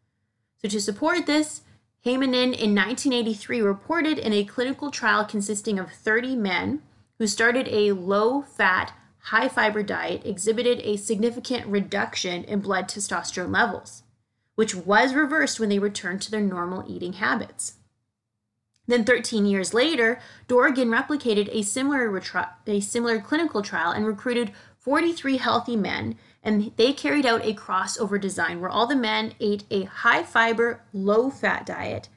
So, 0.61 0.69
to 0.69 0.81
support 0.83 1.25
this, 1.25 1.63
Heimonen 2.05 2.53
in 2.53 2.75
1983 2.75 3.63
reported 3.63 4.19
in 4.19 4.35
a 4.35 4.45
clinical 4.45 4.91
trial 4.91 5.25
consisting 5.25 5.79
of 5.79 5.91
30 5.91 6.37
men 6.37 6.83
who 7.19 7.27
started 7.27 7.69
a 7.69 7.93
low 7.93 8.43
fat, 8.43 8.93
high 9.19 9.49
fiber 9.49 9.83
diet 9.83 10.27
exhibited 10.27 10.81
a 10.81 10.97
significant 10.97 11.67
reduction 11.67 12.45
in 12.45 12.61
blood 12.61 12.87
testosterone 12.87 13.53
levels 13.53 14.03
which 14.55 14.75
was 14.75 15.15
reversed 15.15 15.59
when 15.59 15.69
they 15.69 15.79
returned 15.79 16.23
to 16.23 16.31
their 16.31 16.41
normal 16.41 16.85
eating 16.87 17.15
habits. 17.15 17.75
Then 18.87 19.05
13 19.05 19.47
years 19.47 19.73
later, 19.73 20.21
Dorgan 20.49 20.89
replicated 20.89 21.49
a 21.53 21.63
similar, 21.63 22.09
retri- 22.09 22.49
a 22.67 22.81
similar 22.81 23.21
clinical 23.21 23.63
trial 23.63 23.93
and 23.93 24.05
recruited 24.05 24.53
43 24.79 25.37
healthy 25.37 25.77
men, 25.77 26.17
and 26.43 26.73
they 26.77 26.93
carried 26.93 27.27
out 27.27 27.45
a 27.45 27.55
crossover 27.55 28.21
design 28.21 28.61
where 28.61 28.71
all 28.71 28.87
the 28.87 28.97
men 28.97 29.35
ate 29.39 29.65
a 29.71 29.85
high 29.85 30.23
fiber, 30.23 30.83
low 30.93 31.31
fat 31.31 31.67
diet, 31.67 32.09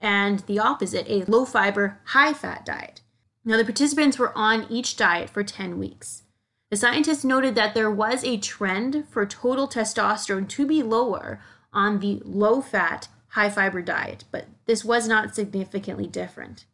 and 0.00 0.40
the 0.40 0.58
opposite, 0.58 1.06
a 1.08 1.24
low 1.30 1.44
fiber, 1.44 2.00
high 2.06 2.32
fat 2.32 2.64
diet. 2.64 3.02
Now, 3.44 3.56
the 3.56 3.64
participants 3.64 4.18
were 4.18 4.36
on 4.36 4.66
each 4.70 4.96
diet 4.96 5.28
for 5.28 5.42
10 5.42 5.78
weeks. 5.78 6.22
The 6.70 6.76
scientists 6.76 7.24
noted 7.24 7.54
that 7.56 7.74
there 7.74 7.90
was 7.90 8.24
a 8.24 8.38
trend 8.38 9.04
for 9.10 9.26
total 9.26 9.68
testosterone 9.68 10.48
to 10.48 10.66
be 10.66 10.82
lower 10.82 11.40
on 11.72 12.00
the 12.00 12.20
low 12.24 12.60
fat, 12.60 13.08
high 13.28 13.50
fiber 13.50 13.82
diet, 13.82 14.24
but 14.30 14.46
this 14.66 14.84
was 14.84 15.08
not 15.08 15.34
significantly 15.34 16.06
different. 16.06 16.66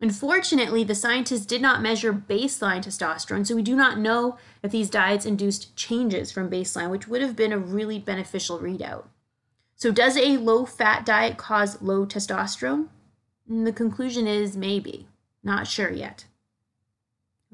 Unfortunately, 0.00 0.84
the 0.84 0.94
scientists 0.94 1.46
did 1.46 1.62
not 1.62 1.80
measure 1.80 2.12
baseline 2.12 2.84
testosterone, 2.84 3.46
so 3.46 3.56
we 3.56 3.62
do 3.62 3.74
not 3.74 3.98
know 3.98 4.36
if 4.62 4.70
these 4.70 4.90
diets 4.90 5.24
induced 5.24 5.74
changes 5.74 6.30
from 6.30 6.50
baseline, 6.50 6.90
which 6.90 7.08
would 7.08 7.22
have 7.22 7.34
been 7.34 7.52
a 7.52 7.58
really 7.58 7.98
beneficial 7.98 8.58
readout. 8.58 9.04
So, 9.74 9.90
does 9.90 10.16
a 10.16 10.36
low 10.36 10.66
fat 10.66 11.06
diet 11.06 11.38
cause 11.38 11.80
low 11.80 12.04
testosterone? 12.04 12.88
And 13.48 13.66
the 13.66 13.72
conclusion 13.72 14.26
is 14.26 14.56
maybe. 14.56 15.08
Not 15.42 15.66
sure 15.66 15.90
yet. 15.90 16.26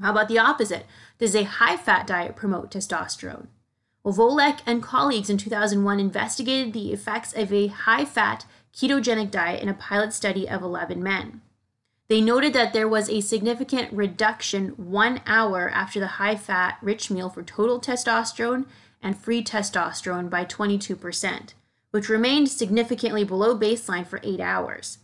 How 0.00 0.10
about 0.10 0.28
the 0.28 0.38
opposite? 0.38 0.86
Does 1.18 1.36
a 1.36 1.44
high 1.44 1.76
fat 1.76 2.06
diet 2.06 2.34
promote 2.34 2.70
testosterone? 2.70 3.48
Well, 4.04 4.14
Volek 4.14 4.60
and 4.66 4.82
colleagues 4.82 5.30
in 5.30 5.38
2001 5.38 6.00
investigated 6.00 6.72
the 6.72 6.92
effects 6.92 7.32
of 7.32 7.52
a 7.52 7.68
high 7.68 8.04
fat 8.04 8.46
ketogenic 8.74 9.30
diet 9.30 9.62
in 9.62 9.68
a 9.68 9.74
pilot 9.74 10.12
study 10.12 10.48
of 10.48 10.62
11 10.62 11.02
men. 11.02 11.40
They 12.08 12.20
noted 12.20 12.52
that 12.52 12.72
there 12.72 12.88
was 12.88 13.08
a 13.08 13.20
significant 13.20 13.92
reduction 13.92 14.70
one 14.70 15.20
hour 15.24 15.70
after 15.70 16.00
the 16.00 16.18
high 16.18 16.36
fat 16.36 16.78
rich 16.82 17.10
meal 17.10 17.30
for 17.30 17.42
total 17.42 17.80
testosterone 17.80 18.66
and 19.00 19.16
free 19.16 19.42
testosterone 19.42 20.28
by 20.28 20.44
22%, 20.44 21.54
which 21.90 22.08
remained 22.08 22.48
significantly 22.48 23.24
below 23.24 23.56
baseline 23.56 24.06
for 24.06 24.20
eight 24.24 24.40
hours. 24.40 24.98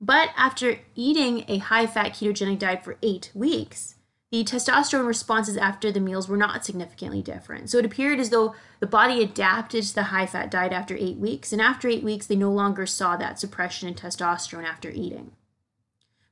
But 0.00 0.30
after 0.34 0.78
eating 0.94 1.44
a 1.46 1.58
high 1.58 1.86
fat 1.86 2.14
ketogenic 2.14 2.58
diet 2.58 2.84
for 2.84 2.96
eight 3.02 3.30
weeks, 3.34 3.96
the 4.30 4.44
testosterone 4.44 5.08
responses 5.08 5.56
after 5.56 5.90
the 5.90 5.98
meals 5.98 6.28
were 6.28 6.36
not 6.36 6.64
significantly 6.64 7.20
different. 7.20 7.68
So 7.68 7.78
it 7.78 7.84
appeared 7.84 8.20
as 8.20 8.30
though 8.30 8.54
the 8.78 8.86
body 8.86 9.22
adapted 9.22 9.82
to 9.82 9.94
the 9.94 10.04
high 10.04 10.26
fat 10.26 10.52
diet 10.52 10.72
after 10.72 10.96
eight 10.96 11.16
weeks, 11.16 11.52
and 11.52 11.60
after 11.60 11.88
eight 11.88 12.04
weeks, 12.04 12.26
they 12.26 12.36
no 12.36 12.52
longer 12.52 12.86
saw 12.86 13.16
that 13.16 13.40
suppression 13.40 13.88
in 13.88 13.94
testosterone 13.94 14.64
after 14.64 14.88
eating. 14.88 15.32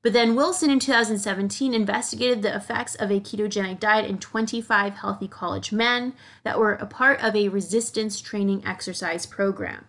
But 0.01 0.13
then 0.13 0.37
Wilson 0.37 0.71
in 0.71 0.79
2017 0.79 1.75
investigated 1.75 2.43
the 2.43 2.55
effects 2.55 2.95
of 2.95 3.11
a 3.11 3.19
ketogenic 3.19 3.81
diet 3.81 4.09
in 4.09 4.19
25 4.19 4.95
healthy 4.95 5.27
college 5.27 5.73
men 5.73 6.15
that 6.45 6.59
were 6.59 6.75
a 6.75 6.87
part 6.87 7.21
of 7.21 7.35
a 7.35 7.49
resistance 7.49 8.21
training 8.21 8.65
exercise 8.65 9.27
program. 9.27 9.87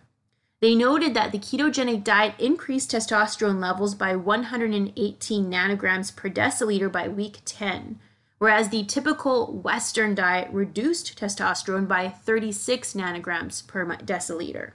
They 0.60 0.74
noted 0.74 1.14
that 1.14 1.32
the 1.32 1.38
ketogenic 1.38 2.04
diet 2.04 2.34
increased 2.38 2.90
testosterone 2.90 3.60
levels 3.60 3.94
by 3.94 4.14
118 4.14 5.50
nanograms 5.50 6.14
per 6.14 6.28
deciliter 6.28 6.92
by 6.92 7.08
week 7.08 7.38
10, 7.46 7.98
whereas 8.36 8.68
the 8.68 8.84
typical 8.84 9.58
Western 9.58 10.14
diet 10.14 10.48
reduced 10.52 11.18
testosterone 11.18 11.88
by 11.88 12.10
36 12.10 12.92
nanograms 12.92 13.66
per 13.66 13.86
deciliter. 13.86 14.72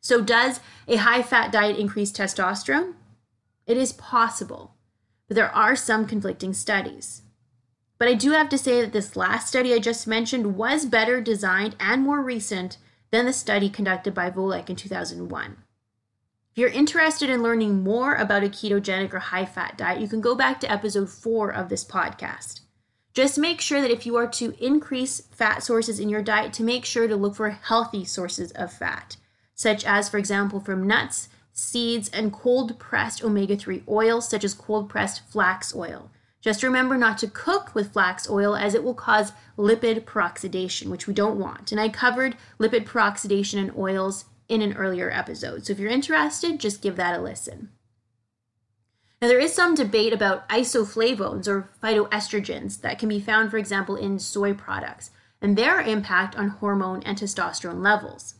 So, 0.00 0.20
does 0.20 0.60
a 0.86 0.96
high 0.96 1.22
fat 1.22 1.50
diet 1.50 1.76
increase 1.76 2.12
testosterone? 2.12 2.94
It 3.66 3.76
is 3.76 3.92
possible, 3.92 4.74
but 5.26 5.34
there 5.34 5.50
are 5.50 5.74
some 5.74 6.06
conflicting 6.06 6.54
studies. 6.54 7.22
But 7.98 8.06
I 8.06 8.14
do 8.14 8.30
have 8.32 8.48
to 8.50 8.58
say 8.58 8.80
that 8.82 8.92
this 8.92 9.16
last 9.16 9.48
study 9.48 9.74
I 9.74 9.80
just 9.80 10.06
mentioned 10.06 10.54
was 10.54 10.86
better 10.86 11.20
designed 11.20 11.74
and 11.80 12.02
more 12.02 12.22
recent 12.22 12.78
than 13.10 13.26
the 13.26 13.32
study 13.32 13.68
conducted 13.68 14.14
by 14.14 14.30
Volek 14.30 14.68
in 14.70 14.76
2001. 14.76 15.56
If 16.56 16.60
you're 16.60 16.68
interested 16.70 17.28
in 17.28 17.42
learning 17.42 17.82
more 17.82 18.14
about 18.14 18.42
a 18.42 18.48
ketogenic 18.48 19.12
or 19.12 19.18
high 19.18 19.44
fat 19.44 19.76
diet, 19.76 20.00
you 20.00 20.08
can 20.08 20.20
go 20.20 20.34
back 20.34 20.58
to 20.60 20.72
episode 20.72 21.10
4 21.10 21.52
of 21.52 21.68
this 21.68 21.84
podcast. 21.84 22.60
Just 23.12 23.38
make 23.38 23.60
sure 23.60 23.80
that 23.80 23.90
if 23.90 24.06
you 24.06 24.16
are 24.16 24.26
to 24.28 24.54
increase 24.58 25.20
fat 25.20 25.62
sources 25.62 26.00
in 26.00 26.08
your 26.08 26.22
diet, 26.22 26.52
to 26.54 26.62
make 26.62 26.84
sure 26.84 27.08
to 27.08 27.16
look 27.16 27.34
for 27.34 27.50
healthy 27.50 28.04
sources 28.04 28.52
of 28.52 28.72
fat, 28.72 29.16
such 29.54 29.84
as, 29.84 30.08
for 30.08 30.18
example, 30.18 30.60
from 30.60 30.86
nuts, 30.86 31.28
seeds, 31.52 32.10
and 32.10 32.32
cold 32.32 32.78
pressed 32.78 33.24
omega 33.24 33.56
3 33.56 33.82
oils, 33.88 34.28
such 34.28 34.44
as 34.44 34.52
cold 34.52 34.88
pressed 34.88 35.26
flax 35.28 35.74
oil. 35.74 36.10
Just 36.40 36.62
remember 36.62 36.96
not 36.96 37.18
to 37.18 37.28
cook 37.28 37.74
with 37.74 37.92
flax 37.92 38.30
oil 38.30 38.54
as 38.54 38.74
it 38.74 38.84
will 38.84 38.94
cause 38.94 39.32
lipid 39.58 40.04
peroxidation, 40.04 40.88
which 40.88 41.06
we 41.06 41.14
don't 41.14 41.38
want. 41.38 41.72
And 41.72 41.80
I 41.80 41.88
covered 41.88 42.36
lipid 42.60 42.84
peroxidation 42.84 43.58
in 43.58 43.72
oils 43.76 44.26
in 44.48 44.62
an 44.62 44.74
earlier 44.74 45.10
episode. 45.10 45.66
So 45.66 45.72
if 45.72 45.78
you're 45.78 45.90
interested, 45.90 46.60
just 46.60 46.82
give 46.82 46.96
that 46.96 47.18
a 47.18 47.22
listen. 47.22 47.70
Now, 49.20 49.28
there 49.28 49.40
is 49.40 49.54
some 49.54 49.74
debate 49.74 50.12
about 50.12 50.48
isoflavones 50.50 51.48
or 51.48 51.70
phytoestrogens 51.82 52.82
that 52.82 52.98
can 52.98 53.08
be 53.08 53.18
found, 53.18 53.50
for 53.50 53.56
example, 53.56 53.96
in 53.96 54.18
soy 54.18 54.52
products 54.52 55.10
and 55.40 55.56
their 55.56 55.80
impact 55.80 56.36
on 56.36 56.48
hormone 56.48 57.02
and 57.02 57.16
testosterone 57.16 57.82
levels. 57.82 58.34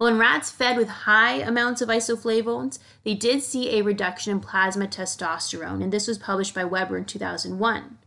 Well, 0.00 0.08
in 0.08 0.18
rats 0.18 0.50
fed 0.50 0.78
with 0.78 0.88
high 0.88 1.34
amounts 1.34 1.82
of 1.82 1.90
isoflavones, 1.90 2.78
they 3.04 3.12
did 3.12 3.42
see 3.42 3.78
a 3.78 3.82
reduction 3.82 4.32
in 4.32 4.40
plasma 4.40 4.86
testosterone, 4.86 5.82
and 5.82 5.92
this 5.92 6.08
was 6.08 6.16
published 6.16 6.54
by 6.54 6.64
Weber 6.64 6.96
in 6.96 7.04
2001. 7.04 7.98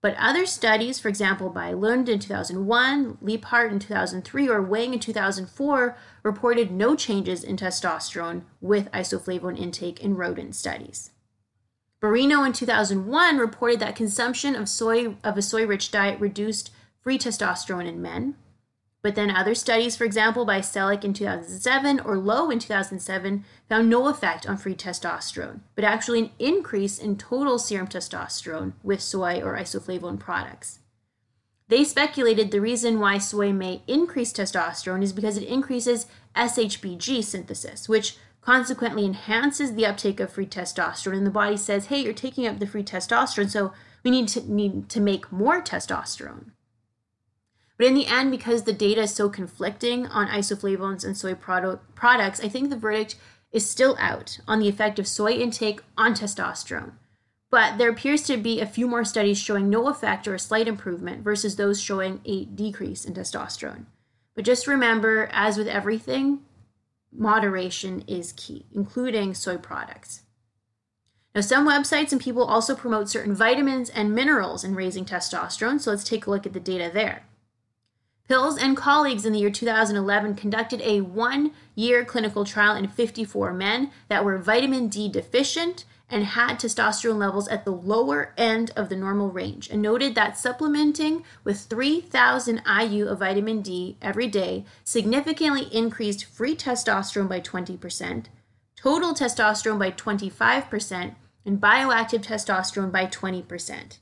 But 0.00 0.14
other 0.16 0.46
studies, 0.46 1.00
for 1.00 1.08
example, 1.08 1.50
by 1.50 1.72
Lund 1.72 2.08
in 2.08 2.20
2001, 2.20 3.18
Lephart 3.20 3.72
in 3.72 3.80
2003, 3.80 4.48
or 4.48 4.62
Wang 4.62 4.94
in 4.94 5.00
2004, 5.00 5.96
reported 6.22 6.70
no 6.70 6.94
changes 6.94 7.42
in 7.42 7.56
testosterone 7.56 8.42
with 8.60 8.90
isoflavone 8.92 9.58
intake 9.58 10.00
in 10.00 10.16
rodent 10.16 10.54
studies. 10.54 11.10
Barino 12.00 12.46
in 12.46 12.52
2001 12.52 13.38
reported 13.38 13.80
that 13.80 13.96
consumption 13.96 14.54
of 14.54 14.68
soy 14.68 15.16
of 15.24 15.36
a 15.36 15.42
soy-rich 15.42 15.90
diet 15.90 16.20
reduced 16.20 16.70
free 17.02 17.18
testosterone 17.18 17.86
in 17.86 18.00
men. 18.00 18.36
But 19.02 19.14
then 19.14 19.30
other 19.30 19.54
studies, 19.54 19.96
for 19.96 20.04
example, 20.04 20.44
by 20.44 20.60
Selleck 20.60 21.04
in 21.04 21.14
2007 21.14 22.00
or 22.00 22.18
Lowe 22.18 22.50
in 22.50 22.58
2007, 22.58 23.44
found 23.68 23.88
no 23.88 24.08
effect 24.08 24.46
on 24.46 24.58
free 24.58 24.74
testosterone, 24.74 25.60
but 25.74 25.84
actually 25.84 26.20
an 26.20 26.30
increase 26.38 26.98
in 26.98 27.16
total 27.16 27.58
serum 27.58 27.88
testosterone 27.88 28.74
with 28.82 29.00
soy 29.00 29.40
or 29.40 29.56
isoflavone 29.56 30.18
products. 30.18 30.80
They 31.68 31.84
speculated 31.84 32.50
the 32.50 32.60
reason 32.60 32.98
why 32.98 33.18
soy 33.18 33.52
may 33.52 33.82
increase 33.86 34.32
testosterone 34.32 35.02
is 35.02 35.12
because 35.12 35.36
it 35.36 35.44
increases 35.44 36.06
SHBG 36.34 37.22
synthesis, 37.24 37.88
which 37.88 38.18
consequently 38.40 39.04
enhances 39.04 39.74
the 39.74 39.86
uptake 39.86 40.20
of 40.20 40.32
free 40.32 40.46
testosterone. 40.46 41.18
And 41.18 41.26
the 41.26 41.30
body 41.30 41.56
says, 41.56 41.86
hey, 41.86 42.00
you're 42.00 42.12
taking 42.12 42.46
up 42.46 42.58
the 42.58 42.66
free 42.66 42.82
testosterone, 42.82 43.50
so 43.50 43.72
we 44.02 44.10
need 44.10 44.28
to, 44.28 44.52
need 44.52 44.88
to 44.90 45.00
make 45.00 45.30
more 45.30 45.62
testosterone. 45.62 46.50
But 47.80 47.86
in 47.86 47.94
the 47.94 48.08
end, 48.08 48.30
because 48.30 48.64
the 48.64 48.74
data 48.74 49.00
is 49.00 49.14
so 49.14 49.30
conflicting 49.30 50.06
on 50.08 50.28
isoflavones 50.28 51.02
and 51.02 51.16
soy 51.16 51.34
product, 51.34 51.94
products, 51.94 52.38
I 52.38 52.46
think 52.46 52.68
the 52.68 52.76
verdict 52.76 53.16
is 53.52 53.70
still 53.70 53.96
out 53.98 54.38
on 54.46 54.58
the 54.58 54.68
effect 54.68 54.98
of 54.98 55.08
soy 55.08 55.32
intake 55.32 55.80
on 55.96 56.12
testosterone. 56.12 56.92
But 57.50 57.78
there 57.78 57.88
appears 57.88 58.20
to 58.24 58.36
be 58.36 58.60
a 58.60 58.66
few 58.66 58.86
more 58.86 59.02
studies 59.02 59.38
showing 59.38 59.70
no 59.70 59.88
effect 59.88 60.28
or 60.28 60.34
a 60.34 60.38
slight 60.38 60.68
improvement 60.68 61.24
versus 61.24 61.56
those 61.56 61.80
showing 61.80 62.20
a 62.26 62.44
decrease 62.44 63.06
in 63.06 63.14
testosterone. 63.14 63.86
But 64.34 64.44
just 64.44 64.66
remember, 64.66 65.30
as 65.32 65.56
with 65.56 65.66
everything, 65.66 66.40
moderation 67.10 68.04
is 68.06 68.32
key, 68.32 68.66
including 68.74 69.32
soy 69.32 69.56
products. 69.56 70.24
Now, 71.34 71.40
some 71.40 71.66
websites 71.66 72.12
and 72.12 72.20
people 72.20 72.44
also 72.44 72.76
promote 72.76 73.08
certain 73.08 73.34
vitamins 73.34 73.88
and 73.88 74.14
minerals 74.14 74.64
in 74.64 74.74
raising 74.74 75.06
testosterone, 75.06 75.80
so 75.80 75.92
let's 75.92 76.04
take 76.04 76.26
a 76.26 76.30
look 76.30 76.44
at 76.44 76.52
the 76.52 76.60
data 76.60 76.90
there. 76.92 77.24
Pilz 78.30 78.62
and 78.62 78.76
colleagues 78.76 79.26
in 79.26 79.32
the 79.32 79.40
year 79.40 79.50
2011 79.50 80.36
conducted 80.36 80.80
a 80.82 81.00
one 81.00 81.50
year 81.74 82.04
clinical 82.04 82.44
trial 82.44 82.76
in 82.76 82.86
54 82.86 83.52
men 83.52 83.90
that 84.06 84.24
were 84.24 84.38
vitamin 84.38 84.86
D 84.86 85.08
deficient 85.08 85.84
and 86.08 86.24
had 86.24 86.60
testosterone 86.60 87.18
levels 87.18 87.48
at 87.48 87.64
the 87.64 87.72
lower 87.72 88.32
end 88.38 88.70
of 88.76 88.88
the 88.88 88.94
normal 88.94 89.32
range 89.32 89.68
and 89.68 89.82
noted 89.82 90.14
that 90.14 90.38
supplementing 90.38 91.24
with 91.42 91.62
3000 91.62 92.62
IU 92.80 93.08
of 93.08 93.18
vitamin 93.18 93.62
D 93.62 93.96
every 94.00 94.28
day 94.28 94.64
significantly 94.84 95.62
increased 95.72 96.24
free 96.24 96.54
testosterone 96.54 97.28
by 97.28 97.40
20%, 97.40 98.26
total 98.76 99.12
testosterone 99.12 99.80
by 99.80 99.90
25%, 99.90 101.16
and 101.44 101.60
bioactive 101.60 102.22
testosterone 102.22 102.92
by 102.92 103.06
20%. 103.06 103.98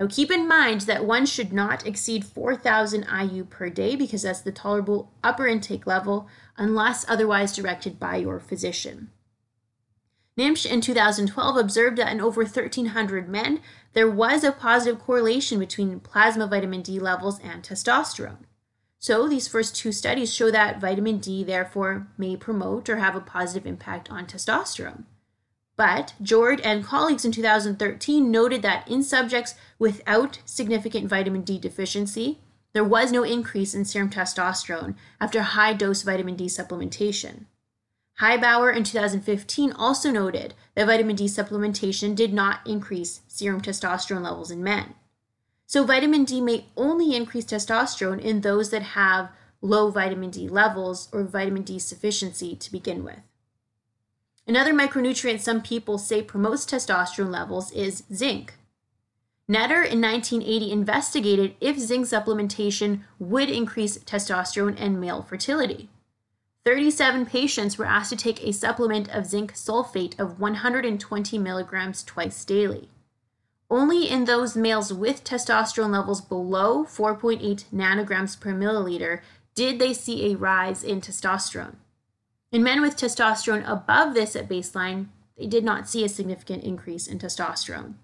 Now, 0.00 0.06
keep 0.06 0.30
in 0.30 0.48
mind 0.48 0.82
that 0.82 1.04
one 1.04 1.26
should 1.26 1.52
not 1.52 1.86
exceed 1.86 2.24
4,000 2.24 3.06
IU 3.06 3.44
per 3.44 3.68
day 3.68 3.96
because 3.96 4.22
that's 4.22 4.40
the 4.40 4.50
tolerable 4.50 5.12
upper 5.22 5.46
intake 5.46 5.86
level 5.86 6.26
unless 6.56 7.04
otherwise 7.06 7.54
directed 7.54 8.00
by 8.00 8.16
your 8.16 8.40
physician. 8.40 9.10
Nimptsch 10.38 10.64
in 10.64 10.80
2012 10.80 11.56
observed 11.58 11.98
that 11.98 12.10
in 12.10 12.20
over 12.22 12.42
1,300 12.42 13.28
men, 13.28 13.60
there 13.92 14.08
was 14.08 14.42
a 14.42 14.52
positive 14.52 14.98
correlation 14.98 15.58
between 15.58 16.00
plasma 16.00 16.46
vitamin 16.46 16.80
D 16.80 16.98
levels 16.98 17.38
and 17.40 17.62
testosterone. 17.62 18.46
So, 18.98 19.28
these 19.28 19.48
first 19.48 19.76
two 19.76 19.92
studies 19.92 20.32
show 20.32 20.50
that 20.50 20.80
vitamin 20.80 21.18
D, 21.18 21.44
therefore, 21.44 22.06
may 22.16 22.36
promote 22.36 22.88
or 22.88 22.96
have 22.96 23.16
a 23.16 23.20
positive 23.20 23.66
impact 23.66 24.10
on 24.10 24.26
testosterone. 24.26 25.04
But 25.80 26.12
Jord 26.20 26.60
and 26.60 26.84
colleagues 26.84 27.24
in 27.24 27.32
2013 27.32 28.30
noted 28.30 28.60
that 28.60 28.86
in 28.86 29.02
subjects 29.02 29.54
without 29.78 30.40
significant 30.44 31.08
vitamin 31.08 31.40
D 31.40 31.58
deficiency, 31.58 32.38
there 32.74 32.84
was 32.84 33.10
no 33.10 33.22
increase 33.22 33.74
in 33.74 33.86
serum 33.86 34.10
testosterone 34.10 34.94
after 35.22 35.40
high 35.40 35.72
dose 35.72 36.02
vitamin 36.02 36.36
D 36.36 36.48
supplementation. 36.48 37.46
Heijboer 38.20 38.76
in 38.76 38.84
2015 38.84 39.72
also 39.72 40.10
noted 40.10 40.52
that 40.74 40.84
vitamin 40.84 41.16
D 41.16 41.24
supplementation 41.24 42.14
did 42.14 42.34
not 42.34 42.60
increase 42.66 43.22
serum 43.26 43.62
testosterone 43.62 44.24
levels 44.24 44.50
in 44.50 44.62
men. 44.62 44.96
So, 45.64 45.84
vitamin 45.84 46.24
D 46.24 46.42
may 46.42 46.66
only 46.76 47.16
increase 47.16 47.46
testosterone 47.46 48.20
in 48.20 48.42
those 48.42 48.68
that 48.68 48.82
have 48.82 49.30
low 49.62 49.90
vitamin 49.90 50.28
D 50.28 50.46
levels 50.46 51.08
or 51.10 51.24
vitamin 51.24 51.62
D 51.62 51.78
sufficiency 51.78 52.54
to 52.54 52.70
begin 52.70 53.02
with. 53.02 53.29
Another 54.50 54.74
micronutrient 54.74 55.38
some 55.38 55.62
people 55.62 55.96
say 55.96 56.22
promotes 56.22 56.66
testosterone 56.66 57.30
levels 57.30 57.70
is 57.70 58.02
zinc. 58.12 58.54
Netter 59.48 59.86
in 59.86 60.00
1980 60.00 60.72
investigated 60.72 61.54
if 61.60 61.78
zinc 61.78 62.06
supplementation 62.06 63.02
would 63.20 63.48
increase 63.48 63.98
testosterone 63.98 64.74
and 64.76 65.00
male 65.00 65.22
fertility. 65.22 65.88
37 66.64 67.26
patients 67.26 67.78
were 67.78 67.84
asked 67.84 68.10
to 68.10 68.16
take 68.16 68.42
a 68.42 68.52
supplement 68.52 69.08
of 69.10 69.26
zinc 69.26 69.52
sulfate 69.54 70.18
of 70.18 70.40
120 70.40 71.38
milligrams 71.38 72.02
twice 72.02 72.44
daily. 72.44 72.88
Only 73.70 74.10
in 74.10 74.24
those 74.24 74.56
males 74.56 74.92
with 74.92 75.22
testosterone 75.22 75.92
levels 75.92 76.20
below 76.20 76.82
4.8 76.86 77.66
nanograms 77.72 78.40
per 78.40 78.50
milliliter 78.50 79.20
did 79.54 79.78
they 79.78 79.94
see 79.94 80.32
a 80.32 80.36
rise 80.36 80.82
in 80.82 81.00
testosterone. 81.00 81.76
In 82.52 82.64
men 82.64 82.82
with 82.82 82.96
testosterone 82.96 83.68
above 83.68 84.14
this 84.14 84.34
at 84.34 84.48
baseline, 84.48 85.06
they 85.38 85.46
did 85.46 85.64
not 85.64 85.88
see 85.88 86.04
a 86.04 86.08
significant 86.08 86.64
increase 86.64 87.06
in 87.06 87.18
testosterone. 87.18 87.94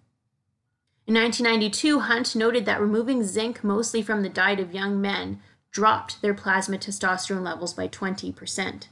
In 1.07 1.15
1992, 1.15 2.01
Hunt 2.01 2.35
noted 2.37 2.65
that 2.65 2.81
removing 2.81 3.23
zinc 3.25 3.63
mostly 3.65 4.03
from 4.03 4.23
the 4.23 4.29
diet 4.29 4.61
of 4.61 4.75
young 4.75 5.01
men 5.01 5.41
dropped 5.71 6.23
their 6.23 6.35
plasma 6.35 6.79
testosterone 6.79 7.45
levels 7.45 7.75
by 7.75 7.89
20%. 7.89 8.89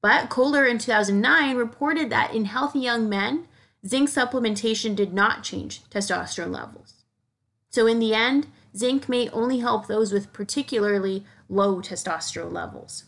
But 0.00 0.30
Kohler 0.30 0.64
in 0.64 0.78
2009 0.78 1.56
reported 1.56 2.10
that 2.10 2.34
in 2.34 2.44
healthy 2.44 2.80
young 2.80 3.08
men, 3.08 3.48
zinc 3.86 4.08
supplementation 4.08 4.94
did 4.94 5.12
not 5.12 5.42
change 5.42 5.82
testosterone 5.90 6.54
levels. 6.54 7.04
So, 7.70 7.86
in 7.86 7.98
the 7.98 8.14
end, 8.14 8.46
zinc 8.76 9.08
may 9.08 9.28
only 9.30 9.58
help 9.58 9.86
those 9.86 10.12
with 10.12 10.32
particularly 10.32 11.24
low 11.48 11.80
testosterone 11.80 12.52
levels. 12.52 13.04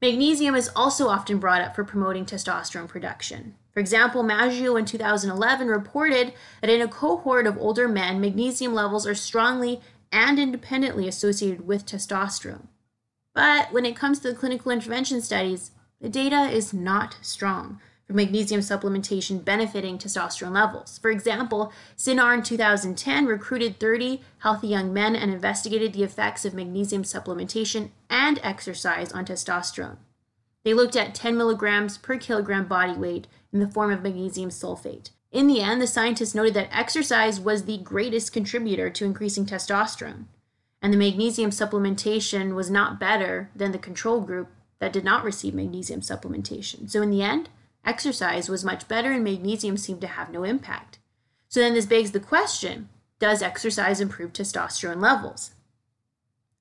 Magnesium 0.00 0.54
is 0.54 0.70
also 0.76 1.08
often 1.08 1.38
brought 1.38 1.60
up 1.60 1.74
for 1.74 1.82
promoting 1.82 2.24
testosterone 2.24 2.86
production. 2.86 3.56
For 3.72 3.80
example, 3.80 4.22
Maggio 4.22 4.76
in 4.76 4.84
2011 4.84 5.66
reported 5.66 6.32
that 6.60 6.70
in 6.70 6.80
a 6.80 6.86
cohort 6.86 7.48
of 7.48 7.58
older 7.58 7.88
men, 7.88 8.20
magnesium 8.20 8.74
levels 8.74 9.08
are 9.08 9.14
strongly 9.14 9.80
and 10.12 10.38
independently 10.38 11.08
associated 11.08 11.66
with 11.66 11.84
testosterone. 11.84 12.68
But 13.34 13.72
when 13.72 13.84
it 13.84 13.96
comes 13.96 14.20
to 14.20 14.28
the 14.28 14.38
clinical 14.38 14.70
intervention 14.70 15.20
studies, 15.20 15.72
the 16.00 16.08
data 16.08 16.48
is 16.48 16.72
not 16.72 17.18
strong 17.20 17.80
magnesium 18.14 18.60
supplementation 18.60 19.44
benefiting 19.44 19.98
testosterone 19.98 20.54
levels. 20.54 20.98
For 20.98 21.10
example, 21.10 21.72
CINAR 21.96 22.34
in 22.34 22.42
2010 22.42 23.26
recruited 23.26 23.78
30 23.78 24.22
healthy 24.38 24.68
young 24.68 24.92
men 24.92 25.14
and 25.14 25.30
investigated 25.30 25.92
the 25.92 26.02
effects 26.02 26.44
of 26.44 26.54
magnesium 26.54 27.02
supplementation 27.02 27.90
and 28.08 28.40
exercise 28.42 29.12
on 29.12 29.26
testosterone. 29.26 29.98
They 30.64 30.74
looked 30.74 30.96
at 30.96 31.14
10 31.14 31.36
milligrams 31.36 31.98
per 31.98 32.18
kilogram 32.18 32.66
body 32.66 32.94
weight 32.94 33.26
in 33.52 33.60
the 33.60 33.68
form 33.70 33.92
of 33.92 34.02
magnesium 34.02 34.50
sulfate. 34.50 35.10
In 35.30 35.46
the 35.46 35.60
end, 35.60 35.82
the 35.82 35.86
scientists 35.86 36.34
noted 36.34 36.54
that 36.54 36.70
exercise 36.72 37.38
was 37.38 37.64
the 37.64 37.78
greatest 37.78 38.32
contributor 38.32 38.88
to 38.88 39.04
increasing 39.04 39.44
testosterone, 39.44 40.24
and 40.80 40.92
the 40.92 40.98
magnesium 40.98 41.50
supplementation 41.50 42.54
was 42.54 42.70
not 42.70 42.98
better 42.98 43.50
than 43.54 43.72
the 43.72 43.78
control 43.78 44.20
group 44.20 44.48
that 44.78 44.92
did 44.92 45.04
not 45.04 45.24
receive 45.24 45.54
magnesium 45.54 46.00
supplementation. 46.00 46.88
So, 46.88 47.02
in 47.02 47.10
the 47.10 47.22
end, 47.22 47.50
exercise 47.84 48.48
was 48.48 48.64
much 48.64 48.88
better 48.88 49.12
and 49.12 49.24
magnesium 49.24 49.76
seemed 49.76 50.00
to 50.02 50.06
have 50.06 50.30
no 50.30 50.44
impact. 50.44 50.98
So, 51.48 51.60
then 51.60 51.74
this 51.74 51.86
begs 51.86 52.12
the 52.12 52.20
question 52.20 52.88
does 53.18 53.42
exercise 53.42 54.00
improve 54.00 54.32
testosterone 54.32 55.00
levels? 55.00 55.52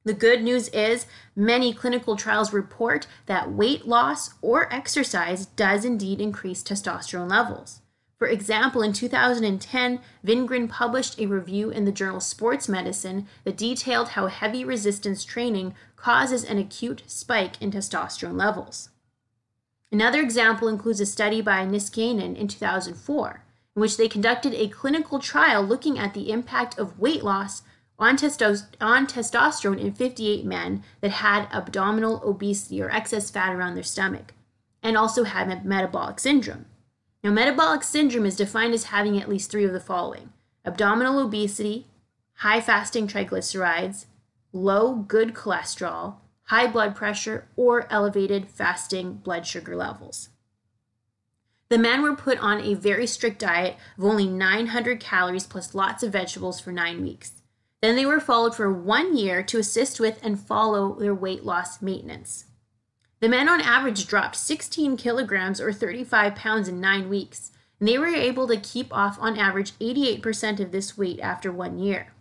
The 0.07 0.13
good 0.13 0.41
news 0.41 0.69
is 0.69 1.05
many 1.35 1.73
clinical 1.73 2.15
trials 2.15 2.53
report 2.53 3.07
that 3.25 3.51
weight 3.51 3.85
loss 3.85 4.33
or 4.41 4.73
exercise 4.73 5.45
does 5.45 5.83
indeed 5.83 6.21
increase 6.21 6.63
testosterone 6.63 7.29
levels. 7.29 7.81
For 8.17 8.27
example, 8.27 8.81
in 8.81 8.93
2010, 8.93 9.99
Vingren 10.25 10.69
published 10.69 11.19
a 11.19 11.27
review 11.27 11.69
in 11.69 11.85
the 11.85 11.91
journal 11.91 12.19
Sports 12.19 12.67
Medicine 12.67 13.27
that 13.43 13.57
detailed 13.57 14.09
how 14.09 14.27
heavy 14.27 14.63
resistance 14.63 15.23
training 15.23 15.75
causes 15.95 16.43
an 16.43 16.57
acute 16.57 17.03
spike 17.05 17.61
in 17.61 17.69
testosterone 17.69 18.39
levels. 18.39 18.89
Another 19.91 20.21
example 20.21 20.67
includes 20.67 20.99
a 20.99 21.05
study 21.05 21.41
by 21.41 21.65
Niskanen 21.65 22.35
in 22.35 22.47
2004, 22.47 23.43
in 23.75 23.81
which 23.81 23.97
they 23.97 24.09
conducted 24.09 24.53
a 24.53 24.67
clinical 24.67 25.19
trial 25.19 25.63
looking 25.63 25.97
at 25.97 26.13
the 26.13 26.29
impact 26.31 26.77
of 26.77 26.99
weight 26.99 27.23
loss 27.23 27.61
on, 27.97 28.17
testos- 28.17 28.67
on 28.81 29.07
testosterone 29.07 29.79
in 29.79 29.93
58 29.93 30.45
men 30.45 30.83
that 31.01 31.11
had 31.11 31.47
abdominal 31.51 32.21
obesity 32.23 32.81
or 32.81 32.91
excess 32.91 33.29
fat 33.29 33.53
around 33.53 33.75
their 33.75 33.83
stomach 33.83 34.33
and 34.83 34.97
also 34.97 35.23
had 35.23 35.65
metabolic 35.65 36.19
syndrome. 36.19 36.65
Now, 37.23 37.31
metabolic 37.31 37.83
syndrome 37.83 38.25
is 38.25 38.35
defined 38.35 38.73
as 38.73 38.85
having 38.85 39.19
at 39.19 39.29
least 39.29 39.49
three 39.49 39.65
of 39.65 39.73
the 39.73 39.79
following 39.79 40.31
abdominal 40.65 41.19
obesity, 41.19 41.87
high 42.35 42.59
fasting 42.59 43.07
triglycerides, 43.07 44.05
low 44.51 44.95
good 44.95 45.33
cholesterol, 45.33 46.15
high 46.47 46.67
blood 46.67 46.95
pressure, 46.95 47.47
or 47.55 47.91
elevated 47.91 48.49
fasting 48.49 49.13
blood 49.13 49.45
sugar 49.45 49.75
levels. 49.75 50.29
The 51.69 51.77
men 51.77 52.01
were 52.01 52.15
put 52.15 52.39
on 52.39 52.61
a 52.61 52.73
very 52.73 53.05
strict 53.05 53.39
diet 53.39 53.75
of 53.97 54.05
only 54.05 54.27
900 54.27 55.01
calories 55.01 55.45
plus 55.45 55.75
lots 55.75 56.03
of 56.03 56.13
vegetables 56.13 56.61
for 56.61 56.71
nine 56.71 57.01
weeks. 57.01 57.41
Then 57.81 57.97
they 57.97 58.05
were 58.05 58.21
followed 58.21 58.55
for 58.55 58.71
one 58.71 59.17
year 59.17 59.43
to 59.43 59.59
assist 59.59 59.99
with 59.99 60.19
and 60.23 60.39
follow 60.39 60.95
their 60.97 61.13
weight 61.13 61.43
loss 61.43 61.81
maintenance. 61.81 62.45
The 63.19 63.29
men 63.29 63.49
on 63.49 63.59
average 63.59 64.07
dropped 64.07 64.37
16 64.37 64.95
kilograms 64.95 65.59
or 65.59 65.73
35 65.73 66.35
pounds 66.35 66.67
in 66.67 66.79
nine 66.79 67.09
weeks, 67.09 67.51
and 67.79 67.89
they 67.89 67.97
were 67.97 68.07
able 68.07 68.47
to 68.47 68.57
keep 68.57 68.93
off 68.93 69.17
on 69.19 69.37
average 69.37 69.73
88% 69.79 70.59
of 70.61 70.71
this 70.71 70.97
weight 70.97 71.19
after 71.19 71.51
one 71.51 71.77
year. 71.77 72.13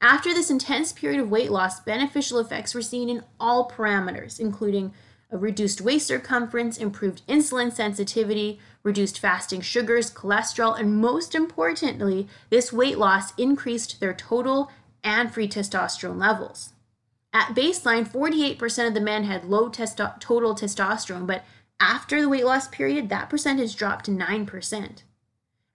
After 0.00 0.32
this 0.32 0.50
intense 0.50 0.92
period 0.92 1.20
of 1.20 1.30
weight 1.30 1.50
loss, 1.50 1.80
beneficial 1.80 2.38
effects 2.38 2.74
were 2.74 2.82
seen 2.82 3.08
in 3.08 3.24
all 3.40 3.68
parameters, 3.68 4.38
including 4.38 4.92
a 5.30 5.36
reduced 5.36 5.80
waist 5.80 6.06
circumference, 6.06 6.78
improved 6.78 7.26
insulin 7.26 7.72
sensitivity, 7.72 8.60
reduced 8.82 9.18
fasting 9.18 9.60
sugars, 9.60 10.10
cholesterol, 10.10 10.78
and 10.78 10.96
most 11.00 11.34
importantly, 11.34 12.28
this 12.48 12.72
weight 12.72 12.96
loss 12.96 13.34
increased 13.36 14.00
their 14.00 14.14
total 14.14 14.70
and 15.02 15.34
free 15.34 15.48
testosterone 15.48 16.18
levels. 16.18 16.72
At 17.32 17.54
baseline, 17.54 18.08
48% 18.08 18.88
of 18.88 18.94
the 18.94 19.00
men 19.00 19.24
had 19.24 19.44
low 19.44 19.68
testo- 19.68 20.18
total 20.18 20.54
testosterone, 20.54 21.26
but 21.26 21.44
after 21.78 22.20
the 22.20 22.28
weight 22.28 22.44
loss 22.44 22.68
period, 22.68 23.08
that 23.08 23.28
percentage 23.28 23.76
dropped 23.76 24.06
to 24.06 24.10
9%. 24.10 25.02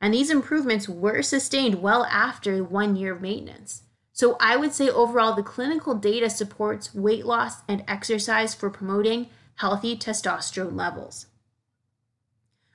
And 0.01 0.13
these 0.13 0.31
improvements 0.31 0.89
were 0.89 1.21
sustained 1.21 1.81
well 1.81 2.05
after 2.05 2.63
one 2.63 2.95
year 2.95 3.13
of 3.13 3.21
maintenance. 3.21 3.83
So 4.13 4.37
I 4.39 4.55
would 4.55 4.73
say 4.73 4.89
overall, 4.89 5.35
the 5.35 5.43
clinical 5.43 5.95
data 5.95 6.29
supports 6.29 6.93
weight 6.93 7.25
loss 7.25 7.63
and 7.67 7.83
exercise 7.87 8.53
for 8.53 8.69
promoting 8.69 9.27
healthy 9.55 9.97
testosterone 9.97 10.77
levels. 10.77 11.25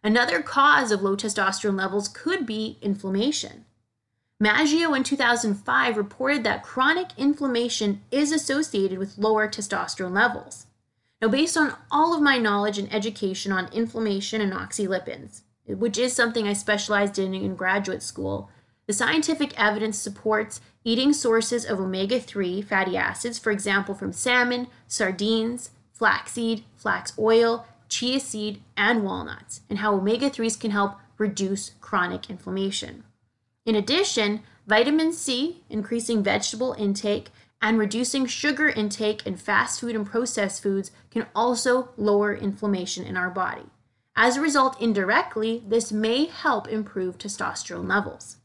Another 0.02 0.42
cause 0.42 0.90
of 0.90 1.02
low 1.02 1.16
testosterone 1.16 1.78
levels 1.78 2.08
could 2.08 2.44
be 2.44 2.78
inflammation. 2.82 3.64
Maggio 4.40 4.94
in 4.94 5.02
2005 5.04 5.96
reported 5.96 6.44
that 6.44 6.62
chronic 6.62 7.08
inflammation 7.16 8.02
is 8.10 8.30
associated 8.32 8.98
with 8.98 9.18
lower 9.18 9.48
testosterone 9.48 10.14
levels. 10.14 10.66
Now, 11.20 11.28
based 11.28 11.56
on 11.56 11.74
all 11.90 12.14
of 12.14 12.22
my 12.22 12.38
knowledge 12.38 12.78
and 12.78 12.92
education 12.92 13.50
on 13.50 13.72
inflammation 13.72 14.40
and 14.40 14.52
oxylipins, 14.52 15.42
which 15.66 15.98
is 15.98 16.12
something 16.12 16.46
I 16.46 16.52
specialized 16.52 17.18
in 17.18 17.34
in 17.34 17.56
graduate 17.56 18.02
school, 18.02 18.50
the 18.88 18.94
scientific 18.94 19.52
evidence 19.60 19.98
supports 19.98 20.62
eating 20.82 21.12
sources 21.12 21.66
of 21.66 21.78
omega 21.78 22.18
3 22.18 22.62
fatty 22.62 22.96
acids, 22.96 23.38
for 23.38 23.50
example, 23.50 23.94
from 23.94 24.14
salmon, 24.14 24.66
sardines, 24.86 25.70
flaxseed, 25.92 26.64
flax 26.74 27.12
oil, 27.18 27.66
chia 27.90 28.18
seed, 28.18 28.62
and 28.78 29.04
walnuts, 29.04 29.60
and 29.68 29.80
how 29.80 29.94
omega 29.94 30.30
3s 30.30 30.58
can 30.58 30.70
help 30.70 30.94
reduce 31.18 31.72
chronic 31.82 32.30
inflammation. 32.30 33.04
In 33.66 33.74
addition, 33.74 34.40
vitamin 34.66 35.12
C, 35.12 35.62
increasing 35.68 36.22
vegetable 36.22 36.74
intake, 36.78 37.28
and 37.60 37.78
reducing 37.78 38.24
sugar 38.24 38.70
intake 38.70 39.26
in 39.26 39.36
fast 39.36 39.80
food 39.80 39.96
and 39.96 40.06
processed 40.06 40.62
foods 40.62 40.92
can 41.10 41.26
also 41.34 41.90
lower 41.98 42.34
inflammation 42.34 43.04
in 43.04 43.18
our 43.18 43.28
body. 43.28 43.66
As 44.16 44.38
a 44.38 44.40
result, 44.40 44.80
indirectly, 44.80 45.62
this 45.68 45.92
may 45.92 46.24
help 46.24 46.66
improve 46.68 47.18
testosterone 47.18 47.86
levels. 47.86 48.37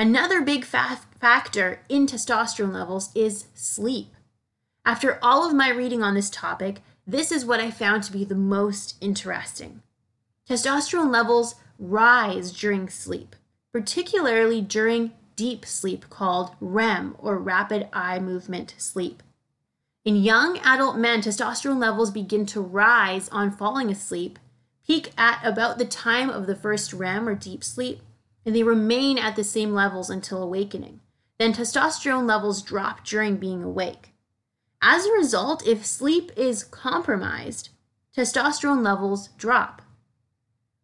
Another 0.00 0.40
big 0.40 0.64
fa- 0.64 0.98
factor 1.20 1.82
in 1.90 2.06
testosterone 2.06 2.72
levels 2.72 3.10
is 3.14 3.48
sleep. 3.52 4.14
After 4.82 5.18
all 5.20 5.46
of 5.46 5.54
my 5.54 5.68
reading 5.68 6.02
on 6.02 6.14
this 6.14 6.30
topic, 6.30 6.80
this 7.06 7.30
is 7.30 7.44
what 7.44 7.60
I 7.60 7.70
found 7.70 8.04
to 8.04 8.12
be 8.12 8.24
the 8.24 8.34
most 8.34 8.96
interesting. 9.02 9.82
Testosterone 10.48 11.12
levels 11.12 11.56
rise 11.78 12.50
during 12.50 12.88
sleep, 12.88 13.36
particularly 13.74 14.62
during 14.62 15.12
deep 15.36 15.66
sleep 15.66 16.08
called 16.08 16.52
REM 16.62 17.14
or 17.18 17.36
rapid 17.36 17.86
eye 17.92 18.18
movement 18.20 18.74
sleep. 18.78 19.22
In 20.06 20.16
young 20.16 20.56
adult 20.64 20.96
men, 20.96 21.20
testosterone 21.20 21.78
levels 21.78 22.10
begin 22.10 22.46
to 22.46 22.62
rise 22.62 23.28
on 23.28 23.50
falling 23.50 23.90
asleep, 23.90 24.38
peak 24.86 25.12
at 25.18 25.40
about 25.44 25.76
the 25.76 25.84
time 25.84 26.30
of 26.30 26.46
the 26.46 26.56
first 26.56 26.94
REM 26.94 27.28
or 27.28 27.34
deep 27.34 27.62
sleep, 27.62 28.00
and 28.44 28.54
they 28.54 28.62
remain 28.62 29.18
at 29.18 29.36
the 29.36 29.44
same 29.44 29.72
levels 29.72 30.10
until 30.10 30.42
awakening. 30.42 31.00
Then 31.38 31.52
testosterone 31.52 32.26
levels 32.26 32.62
drop 32.62 33.04
during 33.04 33.36
being 33.36 33.62
awake. 33.62 34.12
As 34.82 35.06
a 35.06 35.12
result, 35.12 35.66
if 35.66 35.84
sleep 35.84 36.32
is 36.36 36.64
compromised, 36.64 37.70
testosterone 38.16 38.82
levels 38.82 39.28
drop. 39.38 39.82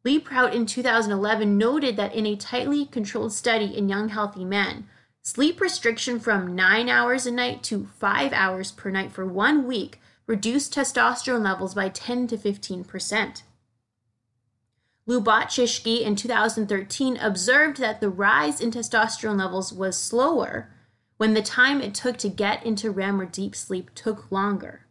Leproult 0.05 0.55
in 0.55 0.67
2011 0.67 1.59
noted 1.59 1.97
that 1.97 2.15
in 2.15 2.27
a 2.27 2.37
tightly 2.37 2.87
controlled 2.87 3.33
study 3.33 3.77
in 3.77 3.89
young 3.89 4.11
healthy 4.11 4.45
men, 4.45 4.87
Sleep 5.27 5.61
restriction 5.61 6.21
from 6.21 6.55
nine 6.55 6.89
hours 6.89 7.27
a 7.27 7.33
night 7.33 7.65
to 7.65 7.89
five 7.99 8.33
hours 8.33 8.71
per 8.71 8.91
night 8.91 9.11
for 9.11 9.27
one 9.27 9.67
week 9.67 10.01
reduced 10.29 10.73
testosterone 10.73 11.43
levels 11.43 11.75
by 11.75 11.89
10 11.89 12.29
to 12.29 12.39
15 12.39 12.85
percent. 12.85 13.43
Luboshitzky 15.09 16.03
in 16.03 16.17
2013 16.17 17.17
observed 17.19 17.79
that 17.79 18.01
the 18.01 18.09
rise 18.09 18.61
in 18.61 18.73
testosterone 18.73 19.39
levels 19.39 19.73
was 19.73 19.97
slower 19.97 20.69
when 21.17 21.33
the 21.33 21.43
time 21.43 21.81
it 21.81 21.95
took 21.95 22.17
to 22.19 22.29
get 22.29 22.65
into 22.67 22.91
REM 22.91 23.21
or 23.21 23.27
deep 23.27 23.55
sleep 23.55 23.91
took 23.95 24.31
longer. 24.33 24.83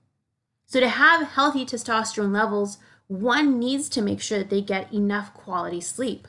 So, 0.65 0.80
to 0.80 0.88
have 0.88 1.28
healthy 1.28 1.65
testosterone 1.65 2.34
levels, 2.34 2.78
one 3.08 3.60
needs 3.60 3.89
to 3.89 4.01
make 4.01 4.21
sure 4.21 4.39
that 4.39 4.49
they 4.49 4.62
get 4.62 4.91
enough 4.91 5.34
quality 5.34 5.82
sleep. 5.82 6.28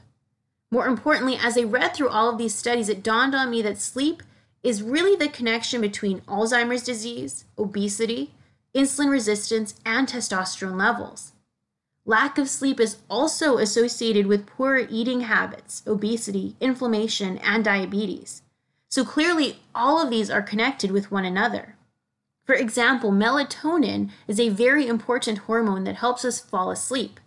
More 0.70 0.88
importantly, 0.88 1.38
as 1.40 1.57
I 1.57 1.62
read 1.62 1.94
through 1.94 2.11
all 2.11 2.29
of 2.29 2.38
these 2.38 2.55
studies, 2.55 2.88
it 2.88 3.03
dawned 3.03 3.35
on 3.35 3.51
me 3.51 3.62
that 3.62 3.79
sleep 3.79 4.22
is 4.62 4.83
really 4.83 5.16
the 5.16 5.29
connection 5.29 5.81
between 5.81 6.20
Alzheimer's 6.22 6.83
disease, 6.83 7.44
obesity, 7.57 8.35
insulin 8.75 9.11
resistance, 9.11 9.77
and 9.87 10.09
testosterone 10.09 10.77
levels. 10.77 11.33
Lack 12.09 12.38
of 12.38 12.49
sleep 12.49 12.79
is 12.79 12.99
also 13.11 13.59
associated 13.59 14.29
with 14.29 14.47
poor 14.47 14.87
eating 14.88 15.23
habits, 15.23 15.83
obesity, 15.88 16.55
inflammation, 16.61 17.37
and 17.38 17.64
diabetes. 17.64 18.42
So 18.88 19.05
clearly, 19.05 19.59
all 19.75 20.01
of 20.01 20.09
these 20.09 20.31
are 20.31 20.40
connected 20.40 20.92
with 20.92 21.11
one 21.11 21.25
another. 21.25 21.75
For 22.45 22.55
example, 22.55 23.11
melatonin 23.11 24.11
is 24.29 24.38
a 24.38 24.51
very 24.51 24.87
important 24.87 25.38
hormone 25.38 25.83
that 25.83 25.97
helps 25.97 26.25
us 26.25 26.38
fall 26.38 26.71
asleep. 26.71 27.19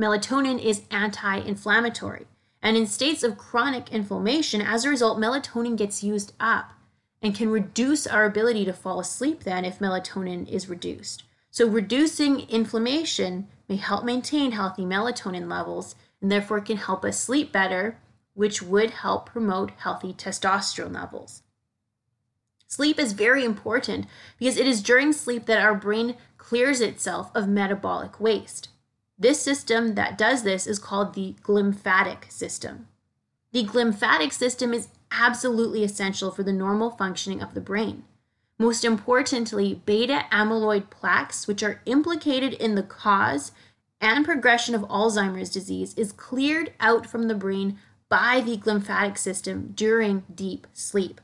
Melatonin 0.00 0.58
is 0.58 0.84
anti 0.90 1.36
inflammatory. 1.36 2.26
And 2.62 2.78
in 2.78 2.86
states 2.86 3.22
of 3.22 3.36
chronic 3.36 3.92
inflammation, 3.92 4.62
as 4.62 4.86
a 4.86 4.88
result, 4.88 5.18
melatonin 5.18 5.76
gets 5.76 6.02
used 6.02 6.32
up 6.40 6.72
and 7.20 7.34
can 7.34 7.50
reduce 7.50 8.06
our 8.06 8.24
ability 8.24 8.64
to 8.64 8.72
fall 8.72 8.98
asleep 8.98 9.44
then 9.44 9.66
if 9.66 9.78
melatonin 9.78 10.48
is 10.48 10.70
reduced. 10.70 11.24
So, 11.50 11.68
reducing 11.68 12.48
inflammation 12.48 13.48
may 13.68 13.76
help 13.76 14.04
maintain 14.04 14.52
healthy 14.52 14.82
melatonin 14.82 15.48
levels 15.48 15.94
and 16.20 16.30
therefore 16.30 16.60
can 16.60 16.76
help 16.76 17.04
us 17.04 17.18
sleep 17.18 17.52
better, 17.52 17.98
which 18.34 18.62
would 18.62 18.90
help 18.90 19.26
promote 19.26 19.72
healthy 19.78 20.12
testosterone 20.12 20.94
levels. 20.94 21.42
Sleep 22.66 22.98
is 22.98 23.12
very 23.12 23.44
important 23.44 24.06
because 24.38 24.56
it 24.56 24.66
is 24.66 24.82
during 24.82 25.12
sleep 25.12 25.46
that 25.46 25.60
our 25.60 25.74
brain 25.74 26.16
clears 26.38 26.80
itself 26.80 27.30
of 27.34 27.48
metabolic 27.48 28.18
waste. 28.18 28.68
This 29.18 29.40
system 29.40 29.94
that 29.94 30.18
does 30.18 30.42
this 30.42 30.66
is 30.66 30.78
called 30.78 31.14
the 31.14 31.36
glymphatic 31.42 32.30
system. 32.32 32.88
The 33.52 33.64
glymphatic 33.64 34.32
system 34.32 34.74
is 34.74 34.88
absolutely 35.12 35.84
essential 35.84 36.32
for 36.32 36.42
the 36.42 36.52
normal 36.52 36.90
functioning 36.90 37.40
of 37.40 37.54
the 37.54 37.60
brain. 37.60 38.02
Most 38.58 38.84
importantly, 38.84 39.82
beta 39.84 40.26
amyloid 40.30 40.88
plaques, 40.90 41.46
which 41.46 41.62
are 41.62 41.80
implicated 41.86 42.54
in 42.54 42.76
the 42.76 42.82
cause 42.82 43.52
and 44.00 44.24
progression 44.24 44.74
of 44.74 44.82
Alzheimer's 44.82 45.50
disease, 45.50 45.94
is 45.94 46.12
cleared 46.12 46.72
out 46.78 47.06
from 47.06 47.26
the 47.28 47.34
brain 47.34 47.78
by 48.08 48.40
the 48.40 48.56
glymphatic 48.56 49.18
system 49.18 49.72
during 49.74 50.24
deep 50.32 50.66
sleep. 50.72 51.20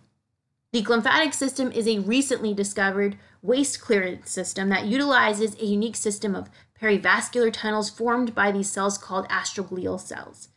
The 0.72 0.82
glymphatic 0.82 1.34
system 1.34 1.72
is 1.72 1.88
a 1.88 1.98
recently 1.98 2.54
discovered 2.54 3.16
waste 3.42 3.80
clearance 3.80 4.30
system 4.30 4.68
that 4.68 4.86
utilizes 4.86 5.54
a 5.56 5.64
unique 5.64 5.96
system 5.96 6.34
of 6.34 6.50
perivascular 6.80 7.52
tunnels 7.52 7.90
formed 7.90 8.34
by 8.34 8.52
these 8.52 8.70
cells 8.70 8.96
called 8.96 9.28
astroglial 9.28 9.98
cells. 9.98 10.49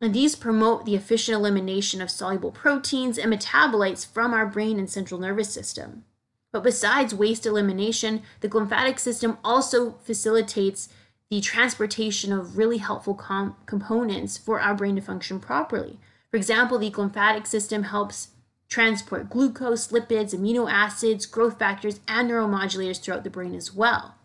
And 0.00 0.14
these 0.14 0.36
promote 0.36 0.84
the 0.84 0.94
efficient 0.94 1.36
elimination 1.36 2.02
of 2.02 2.10
soluble 2.10 2.52
proteins 2.52 3.18
and 3.18 3.32
metabolites 3.32 4.06
from 4.06 4.34
our 4.34 4.46
brain 4.46 4.78
and 4.78 4.90
central 4.90 5.20
nervous 5.20 5.52
system. 5.52 6.04
But 6.52 6.62
besides 6.62 7.14
waste 7.14 7.46
elimination, 7.46 8.22
the 8.40 8.48
glymphatic 8.48 8.98
system 8.98 9.38
also 9.44 9.92
facilitates 10.02 10.88
the 11.30 11.40
transportation 11.40 12.32
of 12.32 12.56
really 12.56 12.78
helpful 12.78 13.14
com- 13.14 13.56
components 13.66 14.36
for 14.38 14.60
our 14.60 14.74
brain 14.74 14.96
to 14.96 15.02
function 15.02 15.40
properly. 15.40 15.98
For 16.30 16.36
example, 16.36 16.78
the 16.78 16.90
glymphatic 16.90 17.46
system 17.46 17.84
helps 17.84 18.28
transport 18.68 19.30
glucose, 19.30 19.88
lipids, 19.88 20.34
amino 20.34 20.70
acids, 20.70 21.26
growth 21.26 21.58
factors, 21.58 22.00
and 22.06 22.30
neuromodulators 22.30 23.00
throughout 23.00 23.24
the 23.24 23.30
brain 23.30 23.54
as 23.54 23.74
well. 23.74 24.15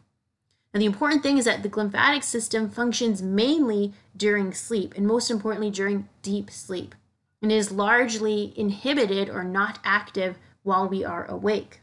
And 0.74 0.82
the 0.82 0.88
important 0.88 1.22
thing 1.22 1.38
is 1.38 1.46
that 1.46 1.64
the 1.64 1.70
glymphatic 1.70 2.24
system 2.24 2.70
functions 2.70 3.22
mainly 3.22 3.94
during 4.16 4.54
sleep, 4.54 4.94
and 4.96 5.06
most 5.06 5.30
importantly, 5.30 5.70
during 5.70 6.08
deep 6.22 6.50
sleep, 6.50 6.96
and 7.42 7.52
is 7.52 7.72
largely 7.72 8.54
inhibited 8.56 9.30
or 9.30 9.44
not 9.44 9.80
active 9.84 10.38
while 10.64 10.88
we 10.88 11.04
are 11.04 11.26
awake. 11.26 11.82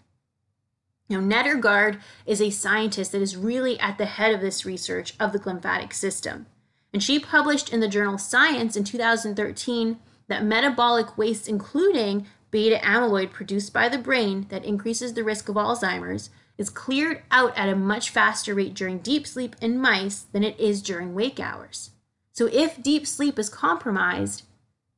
Now, 1.10 1.20
Nedergaard 1.20 2.00
is 2.26 2.40
a 2.40 2.50
scientist 2.50 3.12
that 3.12 3.22
is 3.22 3.36
really 3.36 3.78
at 3.80 3.98
the 3.98 4.06
head 4.06 4.34
of 4.34 4.40
this 4.40 4.66
research 4.66 5.14
of 5.18 5.32
the 5.32 5.38
glymphatic 5.38 5.92
system. 5.92 6.46
And 6.92 7.02
she 7.02 7.18
published 7.18 7.72
in 7.72 7.80
the 7.80 7.88
journal 7.88 8.18
Science 8.18 8.76
in 8.76 8.84
2013 8.84 9.98
that 10.28 10.44
metabolic 10.44 11.16
waste, 11.16 11.48
including 11.48 12.26
beta 12.50 12.78
amyloid 12.82 13.30
produced 13.32 13.72
by 13.72 13.88
the 13.88 13.98
brain 13.98 14.46
that 14.50 14.64
increases 14.64 15.14
the 15.14 15.24
risk 15.24 15.48
of 15.48 15.56
Alzheimer's, 15.56 16.30
is 16.58 16.68
cleared 16.68 17.22
out 17.30 17.56
at 17.56 17.68
a 17.68 17.76
much 17.76 18.10
faster 18.10 18.54
rate 18.54 18.74
during 18.74 18.98
deep 18.98 19.26
sleep 19.26 19.56
in 19.62 19.80
mice 19.80 20.22
than 20.32 20.42
it 20.42 20.58
is 20.58 20.82
during 20.82 21.14
wake 21.14 21.40
hours. 21.40 21.90
So, 22.32 22.46
if 22.52 22.82
deep 22.82 23.06
sleep 23.06 23.38
is 23.38 23.48
compromised, 23.48 24.42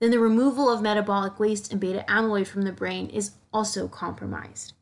then 0.01 0.11
the 0.11 0.19
removal 0.19 0.71
of 0.71 0.83
metabolic 0.83 1.39
waste 1.39 1.71
and 1.71 1.81
beta 1.81 2.05
amyloid 2.09 2.47
from 2.47 2.63
the 2.63 2.73
brain 2.73 3.09
is 3.11 3.33
also 3.53 3.87
compromised. 3.87 4.73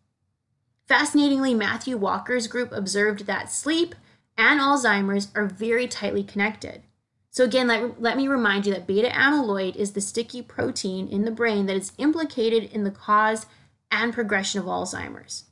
Fascinatingly, 0.86 1.52
Matthew 1.52 1.96
Walker's 1.96 2.46
group 2.46 2.72
observed 2.72 3.26
that 3.26 3.50
sleep 3.50 3.94
and 4.36 4.60
Alzheimer's 4.60 5.28
are 5.34 5.46
very 5.46 5.88
tightly 5.88 6.22
connected. 6.22 6.82
So, 7.30 7.44
again, 7.44 7.66
let, 7.66 8.00
let 8.00 8.16
me 8.16 8.26
remind 8.26 8.66
you 8.66 8.72
that 8.72 8.86
beta 8.86 9.08
amyloid 9.08 9.76
is 9.76 9.92
the 9.92 10.00
sticky 10.00 10.42
protein 10.42 11.08
in 11.08 11.24
the 11.24 11.30
brain 11.30 11.66
that 11.66 11.76
is 11.76 11.92
implicated 11.98 12.64
in 12.72 12.84
the 12.84 12.90
cause 12.90 13.46
and 13.90 14.12
progression 14.12 14.60
of 14.60 14.66
Alzheimer's. 14.66 15.44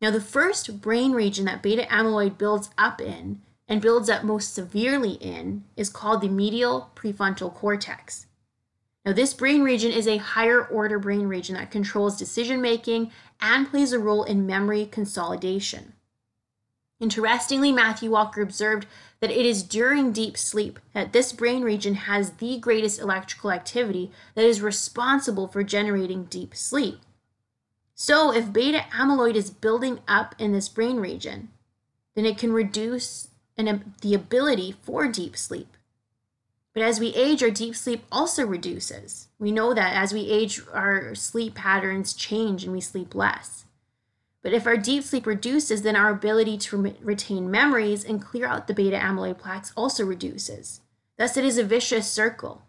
Now, 0.00 0.10
the 0.10 0.20
first 0.20 0.80
brain 0.80 1.12
region 1.12 1.44
that 1.44 1.62
beta 1.62 1.82
amyloid 1.90 2.38
builds 2.38 2.70
up 2.78 3.00
in 3.00 3.42
and 3.68 3.82
builds 3.82 4.08
up 4.08 4.24
most 4.24 4.54
severely 4.54 5.12
in 5.12 5.64
is 5.76 5.90
called 5.90 6.22
the 6.22 6.28
medial 6.28 6.90
prefrontal 6.96 7.54
cortex. 7.54 8.26
Now, 9.04 9.12
this 9.12 9.34
brain 9.34 9.62
region 9.62 9.92
is 9.92 10.06
a 10.06 10.16
higher 10.18 10.64
order 10.64 10.98
brain 10.98 11.26
region 11.26 11.54
that 11.54 11.70
controls 11.70 12.18
decision 12.18 12.60
making 12.60 13.10
and 13.40 13.68
plays 13.68 13.92
a 13.92 13.98
role 13.98 14.24
in 14.24 14.46
memory 14.46 14.86
consolidation. 14.86 15.92
Interestingly, 16.98 17.72
Matthew 17.72 18.10
Walker 18.10 18.42
observed 18.42 18.86
that 19.20 19.30
it 19.30 19.46
is 19.46 19.62
during 19.62 20.12
deep 20.12 20.36
sleep 20.36 20.78
that 20.92 21.12
this 21.12 21.32
brain 21.32 21.62
region 21.62 21.94
has 21.94 22.32
the 22.32 22.58
greatest 22.58 23.00
electrical 23.00 23.50
activity 23.50 24.10
that 24.34 24.44
is 24.44 24.60
responsible 24.60 25.48
for 25.48 25.62
generating 25.62 26.24
deep 26.24 26.54
sleep. 26.54 27.00
So, 28.02 28.32
if 28.32 28.50
beta 28.50 28.86
amyloid 28.94 29.34
is 29.34 29.50
building 29.50 29.98
up 30.08 30.34
in 30.38 30.52
this 30.52 30.70
brain 30.70 30.96
region, 30.96 31.50
then 32.14 32.24
it 32.24 32.38
can 32.38 32.50
reduce 32.50 33.28
an, 33.58 33.68
um, 33.68 33.94
the 34.00 34.14
ability 34.14 34.74
for 34.80 35.06
deep 35.06 35.36
sleep. 35.36 35.76
But 36.72 36.82
as 36.82 36.98
we 36.98 37.08
age, 37.08 37.42
our 37.42 37.50
deep 37.50 37.76
sleep 37.76 38.06
also 38.10 38.46
reduces. 38.46 39.28
We 39.38 39.52
know 39.52 39.74
that 39.74 39.94
as 39.94 40.14
we 40.14 40.30
age, 40.30 40.62
our 40.72 41.14
sleep 41.14 41.56
patterns 41.56 42.14
change 42.14 42.64
and 42.64 42.72
we 42.72 42.80
sleep 42.80 43.14
less. 43.14 43.66
But 44.40 44.54
if 44.54 44.66
our 44.66 44.78
deep 44.78 45.04
sleep 45.04 45.26
reduces, 45.26 45.82
then 45.82 45.94
our 45.94 46.08
ability 46.08 46.56
to 46.56 46.78
re- 46.78 46.96
retain 47.02 47.50
memories 47.50 48.02
and 48.02 48.22
clear 48.24 48.46
out 48.46 48.66
the 48.66 48.72
beta 48.72 48.96
amyloid 48.96 49.36
plaques 49.36 49.74
also 49.76 50.06
reduces. 50.06 50.80
Thus, 51.18 51.36
it 51.36 51.44
is 51.44 51.58
a 51.58 51.64
vicious 51.64 52.10
circle. 52.10 52.62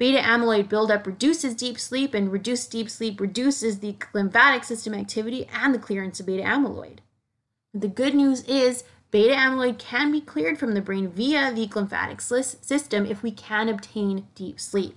Beta 0.00 0.18
amyloid 0.18 0.70
buildup 0.70 1.06
reduces 1.06 1.54
deep 1.54 1.78
sleep, 1.78 2.14
and 2.14 2.32
reduced 2.32 2.70
deep 2.70 2.88
sleep 2.88 3.20
reduces 3.20 3.80
the 3.80 3.92
glymphatic 3.92 4.64
system 4.64 4.94
activity 4.94 5.46
and 5.52 5.74
the 5.74 5.78
clearance 5.78 6.18
of 6.18 6.24
beta 6.24 6.42
amyloid. 6.42 7.00
The 7.74 7.88
good 7.88 8.14
news 8.14 8.42
is 8.44 8.82
Beta 9.10 9.34
amyloid 9.34 9.78
can 9.78 10.10
be 10.10 10.22
cleared 10.22 10.58
from 10.58 10.72
the 10.72 10.80
brain 10.80 11.10
via 11.10 11.52
the 11.52 11.66
glymphatic 11.66 12.22
system 12.22 13.04
if 13.04 13.22
we 13.22 13.30
can 13.30 13.68
obtain 13.68 14.26
deep 14.34 14.58
sleep. 14.58 14.96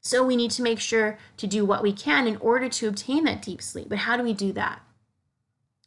So 0.00 0.24
we 0.24 0.36
need 0.36 0.52
to 0.52 0.62
make 0.62 0.78
sure 0.78 1.18
to 1.38 1.48
do 1.48 1.64
what 1.64 1.82
we 1.82 1.92
can 1.92 2.28
in 2.28 2.36
order 2.36 2.68
to 2.68 2.86
obtain 2.86 3.24
that 3.24 3.42
deep 3.42 3.60
sleep. 3.60 3.88
But 3.88 3.98
how 3.98 4.16
do 4.16 4.22
we 4.22 4.32
do 4.32 4.52
that? 4.52 4.80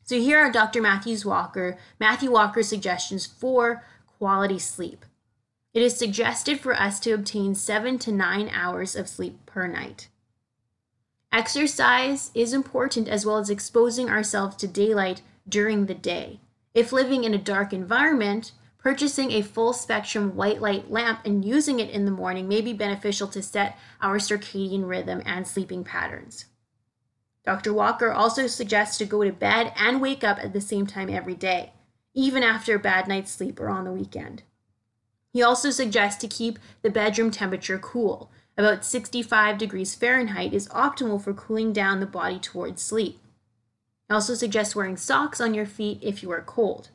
So 0.03 0.19
here 0.19 0.37
are 0.37 0.51
Dr. 0.51 0.81
Matthews 0.81 1.23
Walker, 1.23 1.77
Matthew 1.97 2.31
Walker's 2.31 2.67
suggestions 2.67 3.25
for 3.25 3.85
quality 4.05 4.59
sleep. 4.59 5.05
It 5.73 5.83
is 5.83 5.95
suggested 5.95 6.59
for 6.59 6.73
us 6.73 6.99
to 7.01 7.11
obtain 7.11 7.53
7 7.53 7.99
to 7.99 8.11
9 8.11 8.49
hours 8.49 8.95
of 8.95 9.07
sleep 9.07 9.45
per 9.45 9.67
night. 9.67 10.07
Exercise 11.31 12.31
is 12.33 12.53
important 12.53 13.07
as 13.07 13.23
well 13.23 13.37
as 13.37 13.51
exposing 13.51 14.09
ourselves 14.09 14.55
to 14.57 14.67
daylight 14.67 15.21
during 15.47 15.85
the 15.85 15.93
day. 15.93 16.39
If 16.73 16.91
living 16.91 17.23
in 17.23 17.35
a 17.35 17.37
dark 17.37 17.71
environment, 17.71 18.51
purchasing 18.79 19.31
a 19.31 19.43
full 19.43 19.73
spectrum 19.73 20.35
white 20.35 20.59
light 20.59 20.89
lamp 20.89 21.19
and 21.23 21.45
using 21.45 21.79
it 21.79 21.91
in 21.91 22.05
the 22.05 22.11
morning 22.11 22.47
may 22.47 22.61
be 22.61 22.73
beneficial 22.73 23.27
to 23.27 23.43
set 23.43 23.77
our 24.01 24.17
circadian 24.17 24.87
rhythm 24.87 25.21
and 25.23 25.47
sleeping 25.47 25.83
patterns. 25.83 26.45
Dr. 27.45 27.73
Walker 27.73 28.11
also 28.11 28.47
suggests 28.47 28.97
to 28.97 29.05
go 29.05 29.23
to 29.23 29.31
bed 29.31 29.71
and 29.75 30.01
wake 30.01 30.23
up 30.23 30.39
at 30.39 30.53
the 30.53 30.61
same 30.61 30.87
time 30.87 31.09
every 31.09 31.35
day, 31.35 31.73
even 32.15 32.41
after 32.41 32.75
a 32.75 32.79
bad 32.79 33.07
night's 33.07 33.31
sleep 33.31 33.59
or 33.59 33.69
on 33.69 33.85
the 33.85 33.91
weekend. 33.91 34.41
He 35.33 35.41
also 35.43 35.69
suggests 35.69 36.19
to 36.21 36.27
keep 36.27 36.59
the 36.81 36.89
bedroom 36.89 37.31
temperature 37.31 37.77
cool. 37.77 38.31
About 38.57 38.83
65 38.83 39.57
degrees 39.57 39.95
Fahrenheit 39.95 40.53
is 40.53 40.67
optimal 40.69 41.21
for 41.21 41.33
cooling 41.33 41.71
down 41.71 41.99
the 41.99 42.05
body 42.05 42.39
towards 42.39 42.81
sleep. 42.81 43.19
He 44.07 44.13
also 44.13 44.33
suggests 44.33 44.75
wearing 44.75 44.97
socks 44.97 45.39
on 45.39 45.53
your 45.53 45.65
feet 45.65 45.99
if 46.01 46.23
you 46.23 46.31
are 46.31 46.41
cold. 46.41 46.89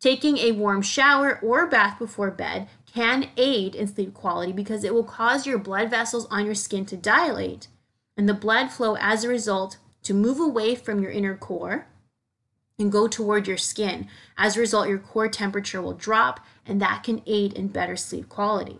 Taking 0.00 0.38
a 0.38 0.52
warm 0.52 0.82
shower 0.82 1.40
or 1.42 1.66
bath 1.66 1.98
before 1.98 2.30
bed 2.30 2.68
can 2.84 3.30
aid 3.36 3.74
in 3.74 3.86
sleep 3.86 4.12
quality 4.12 4.52
because 4.52 4.84
it 4.84 4.92
will 4.92 5.04
cause 5.04 5.46
your 5.46 5.58
blood 5.58 5.88
vessels 5.88 6.26
on 6.30 6.44
your 6.44 6.54
skin 6.54 6.84
to 6.86 6.96
dilate 6.96 7.68
and 8.16 8.28
the 8.28 8.34
blood 8.34 8.70
flow 8.70 8.96
as 9.00 9.24
a 9.24 9.28
result 9.28 9.78
to 10.02 10.14
move 10.14 10.40
away 10.40 10.74
from 10.74 11.02
your 11.02 11.10
inner 11.10 11.36
core 11.36 11.86
and 12.78 12.92
go 12.92 13.08
toward 13.08 13.46
your 13.46 13.56
skin. 13.56 14.08
As 14.36 14.56
a 14.56 14.60
result, 14.60 14.88
your 14.88 14.98
core 14.98 15.28
temperature 15.28 15.80
will 15.80 15.94
drop, 15.94 16.40
and 16.66 16.80
that 16.80 17.02
can 17.02 17.22
aid 17.26 17.52
in 17.54 17.68
better 17.68 17.96
sleep 17.96 18.28
quality. 18.28 18.78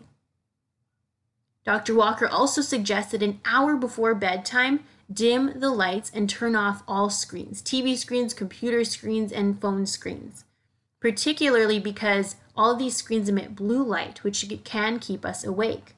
Dr. 1.65 1.95
Walker 1.95 2.29
also 2.29 2.61
suggested 2.61 3.23
an 3.23 3.41
hour 3.45 3.77
before 3.77 4.15
bedtime, 4.15 4.81
dim 5.13 5.59
the 5.59 5.71
lights 5.71 6.11
and 6.15 6.29
turn 6.29 6.55
off 6.55 6.83
all 6.87 7.11
screens 7.11 7.63
TV 7.63 7.97
screens, 7.97 8.35
computer 8.35 8.85
screens, 8.85 9.33
and 9.33 9.61
phone 9.61 9.87
screens, 9.87 10.45
particularly 11.01 11.81
because 11.81 12.37
all 12.57 12.77
these 12.77 12.97
screens 12.97 13.29
emit 13.29 13.57
blue 13.57 13.83
light, 13.83 14.23
which 14.23 14.45
can 14.65 14.99
keep 14.99 15.25
us 15.25 15.45
awake. 15.45 15.95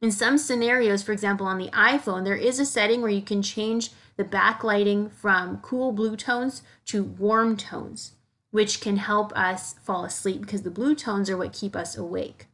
In 0.00 0.10
some 0.10 0.36
scenarios, 0.38 1.02
for 1.02 1.12
example, 1.12 1.46
on 1.46 1.58
the 1.58 1.68
iPhone, 1.68 2.24
there 2.24 2.34
is 2.36 2.58
a 2.58 2.66
setting 2.66 3.02
where 3.02 3.10
you 3.10 3.22
can 3.22 3.42
change 3.42 3.90
the 4.16 4.24
backlighting 4.24 5.10
from 5.10 5.58
cool 5.58 5.92
blue 5.92 6.16
tones 6.16 6.62
to 6.86 7.02
warm 7.02 7.56
tones, 7.56 8.12
which 8.50 8.80
can 8.80 8.96
help 8.98 9.32
us 9.36 9.74
fall 9.82 10.04
asleep 10.04 10.40
because 10.42 10.62
the 10.62 10.70
blue 10.70 10.94
tones 10.94 11.30
are 11.30 11.36
what 11.36 11.52
keep 11.52 11.74
us 11.74 11.96
awake. 11.96 12.46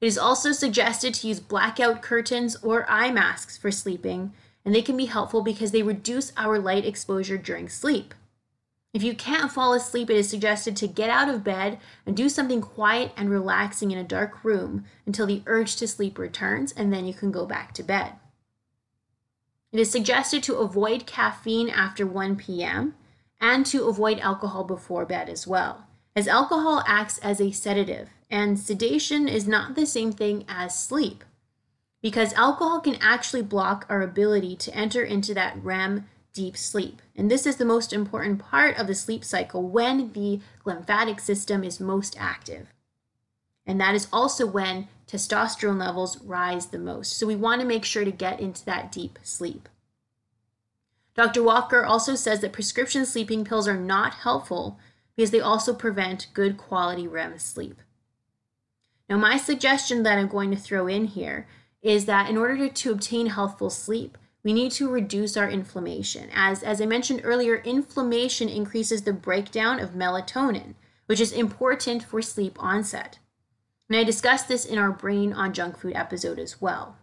It 0.00 0.06
is 0.06 0.18
also 0.18 0.52
suggested 0.52 1.14
to 1.14 1.28
use 1.28 1.40
blackout 1.40 2.02
curtains 2.02 2.56
or 2.62 2.88
eye 2.88 3.10
masks 3.10 3.56
for 3.56 3.70
sleeping, 3.70 4.32
and 4.64 4.74
they 4.74 4.82
can 4.82 4.96
be 4.96 5.06
helpful 5.06 5.42
because 5.42 5.70
they 5.70 5.82
reduce 5.82 6.32
our 6.36 6.58
light 6.58 6.84
exposure 6.84 7.38
during 7.38 7.68
sleep. 7.68 8.14
If 8.92 9.02
you 9.02 9.14
can't 9.14 9.52
fall 9.52 9.74
asleep, 9.74 10.08
it 10.10 10.16
is 10.16 10.28
suggested 10.28 10.76
to 10.76 10.86
get 10.86 11.10
out 11.10 11.28
of 11.28 11.44
bed 11.44 11.78
and 12.06 12.16
do 12.16 12.28
something 12.28 12.60
quiet 12.60 13.12
and 13.16 13.30
relaxing 13.30 13.90
in 13.90 13.98
a 13.98 14.04
dark 14.04 14.42
room 14.44 14.84
until 15.04 15.26
the 15.26 15.42
urge 15.46 15.76
to 15.76 15.88
sleep 15.88 16.18
returns, 16.18 16.72
and 16.72 16.92
then 16.92 17.06
you 17.06 17.12
can 17.12 17.30
go 17.30 17.44
back 17.44 17.74
to 17.74 17.82
bed. 17.82 18.12
It 19.76 19.80
is 19.80 19.90
suggested 19.90 20.42
to 20.44 20.56
avoid 20.56 21.04
caffeine 21.04 21.68
after 21.68 22.06
1 22.06 22.36
p.m. 22.36 22.94
and 23.38 23.66
to 23.66 23.84
avoid 23.84 24.18
alcohol 24.20 24.64
before 24.64 25.04
bed 25.04 25.28
as 25.28 25.46
well, 25.46 25.84
as 26.16 26.26
alcohol 26.26 26.82
acts 26.86 27.18
as 27.18 27.42
a 27.42 27.50
sedative, 27.50 28.08
and 28.30 28.58
sedation 28.58 29.28
is 29.28 29.46
not 29.46 29.74
the 29.74 29.84
same 29.84 30.12
thing 30.12 30.46
as 30.48 30.82
sleep, 30.82 31.24
because 32.00 32.32
alcohol 32.32 32.80
can 32.80 32.96
actually 33.02 33.42
block 33.42 33.84
our 33.90 34.00
ability 34.00 34.56
to 34.56 34.74
enter 34.74 35.04
into 35.04 35.34
that 35.34 35.62
REM 35.62 36.06
deep 36.32 36.56
sleep. 36.56 37.02
And 37.14 37.30
this 37.30 37.44
is 37.44 37.56
the 37.56 37.66
most 37.66 37.92
important 37.92 38.38
part 38.38 38.78
of 38.78 38.86
the 38.86 38.94
sleep 38.94 39.22
cycle 39.22 39.62
when 39.62 40.10
the 40.14 40.40
glymphatic 40.64 41.20
system 41.20 41.62
is 41.62 41.80
most 41.80 42.16
active. 42.18 42.68
And 43.66 43.78
that 43.82 43.94
is 43.94 44.08
also 44.10 44.46
when 44.46 44.88
testosterone 45.10 45.78
levels 45.78 46.20
rise 46.22 46.66
the 46.66 46.78
most. 46.78 47.16
So 47.16 47.26
we 47.26 47.36
want 47.36 47.60
to 47.60 47.66
make 47.66 47.84
sure 47.84 48.04
to 48.04 48.10
get 48.10 48.40
into 48.40 48.64
that 48.64 48.90
deep 48.90 49.18
sleep. 49.22 49.68
Dr. 51.14 51.42
Walker 51.42 51.84
also 51.84 52.14
says 52.14 52.40
that 52.40 52.52
prescription 52.52 53.06
sleeping 53.06 53.44
pills 53.44 53.66
are 53.66 53.76
not 53.76 54.14
helpful 54.14 54.78
because 55.16 55.30
they 55.30 55.40
also 55.40 55.72
prevent 55.72 56.28
good 56.34 56.58
quality 56.58 57.06
REM 57.06 57.38
sleep. 57.38 57.80
Now, 59.08 59.16
my 59.16 59.36
suggestion 59.36 60.02
that 60.02 60.18
I'm 60.18 60.28
going 60.28 60.50
to 60.50 60.56
throw 60.56 60.86
in 60.86 61.06
here 61.06 61.46
is 61.80 62.06
that 62.06 62.28
in 62.28 62.36
order 62.36 62.68
to, 62.68 62.90
obtain 62.92 63.28
healthful 63.28 63.70
sleep, 63.70 64.18
we 64.42 64.52
need 64.52 64.72
to 64.72 64.90
reduce 64.90 65.36
our 65.36 65.48
inflammation. 65.48 66.28
As, 66.34 66.62
as 66.62 66.80
I 66.80 66.86
mentioned 66.86 67.20
earlier, 67.24 67.56
inflammation 67.56 68.48
increases 68.48 69.02
the 69.02 69.12
breakdown 69.12 69.80
of 69.80 69.90
melatonin, 69.90 70.74
which 71.06 71.20
is 71.20 71.32
important 71.32 72.02
for 72.02 72.20
sleep 72.20 72.56
onset. 72.58 73.18
And 73.88 73.96
I 73.96 74.04
discussed 74.04 74.48
this 74.48 74.64
in 74.64 74.78
our 74.78 74.90
Brain 74.90 75.32
on 75.32 75.52
Junk 75.52 75.78
Food 75.78 75.94
episode 75.94 76.38
as 76.38 76.60
well. 76.60 76.96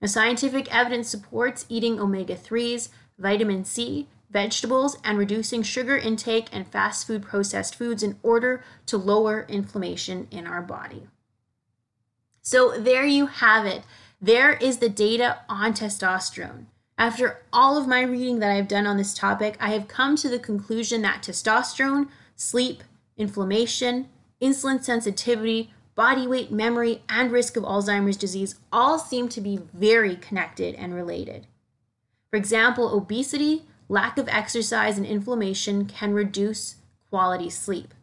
Now, 0.00 0.08
scientific 0.08 0.72
evidence 0.74 1.08
supports 1.08 1.66
eating 1.68 2.00
omega 2.00 2.36
3s, 2.36 2.88
vitamin 3.18 3.64
C, 3.64 4.08
vegetables, 4.30 4.98
and 5.04 5.18
reducing 5.18 5.62
sugar 5.62 5.96
intake 5.96 6.48
and 6.52 6.66
fast 6.66 7.06
food 7.06 7.22
processed 7.22 7.74
foods 7.74 8.02
in 8.02 8.18
order 8.22 8.62
to 8.86 8.96
lower 8.96 9.46
inflammation 9.48 10.28
in 10.30 10.46
our 10.46 10.62
body. 10.62 11.08
So, 12.42 12.78
there 12.78 13.04
you 13.04 13.26
have 13.26 13.66
it. 13.66 13.82
There 14.20 14.52
is 14.54 14.78
the 14.78 14.88
data 14.88 15.38
on 15.48 15.74
testosterone. 15.74 16.66
After 16.96 17.42
all 17.52 17.78
of 17.78 17.86
my 17.86 18.02
reading 18.02 18.40
that 18.40 18.50
I've 18.50 18.66
done 18.66 18.86
on 18.86 18.96
this 18.96 19.14
topic, 19.14 19.56
I 19.60 19.70
have 19.70 19.86
come 19.86 20.16
to 20.16 20.28
the 20.28 20.38
conclusion 20.38 21.02
that 21.02 21.22
testosterone, 21.22 22.08
sleep, 22.34 22.82
inflammation, 23.16 24.08
insulin 24.42 24.82
sensitivity, 24.82 25.72
body 25.98 26.28
weight, 26.28 26.52
memory, 26.52 27.02
and 27.08 27.32
risk 27.32 27.56
of 27.56 27.64
Alzheimer's 27.64 28.16
disease 28.16 28.54
all 28.70 29.00
seem 29.00 29.28
to 29.28 29.40
be 29.40 29.58
very 29.74 30.14
connected 30.14 30.76
and 30.76 30.94
related. 30.94 31.48
For 32.30 32.36
example, 32.36 32.94
obesity, 32.94 33.64
lack 33.88 34.16
of 34.16 34.28
exercise, 34.28 34.96
and 34.96 35.04
inflammation 35.04 35.86
can 35.86 36.14
reduce 36.14 36.76
quality 37.10 37.50
sleep. 37.50 37.94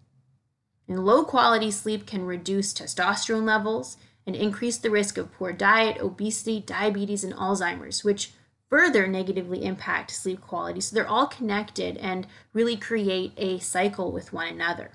And 0.89 1.05
low 1.05 1.23
quality 1.23 1.71
sleep 1.71 2.05
can 2.05 2.25
reduce 2.25 2.73
testosterone 2.73 3.45
levels, 3.45 3.95
and 4.27 4.35
increase 4.35 4.77
the 4.77 4.91
risk 4.91 5.17
of 5.17 5.31
poor 5.31 5.53
diet, 5.53 6.01
obesity, 6.01 6.59
diabetes, 6.59 7.23
and 7.23 7.33
Alzheimer's, 7.33 8.03
which 8.03 8.33
further 8.69 9.07
negatively 9.07 9.63
impact 9.63 10.11
sleep 10.11 10.41
quality. 10.41 10.81
So 10.81 10.93
they're 10.95 11.07
all 11.07 11.27
connected 11.27 11.95
and 11.95 12.27
really 12.51 12.75
create 12.75 13.31
a 13.37 13.59
cycle 13.59 14.11
with 14.11 14.33
one 14.33 14.47
another. 14.47 14.91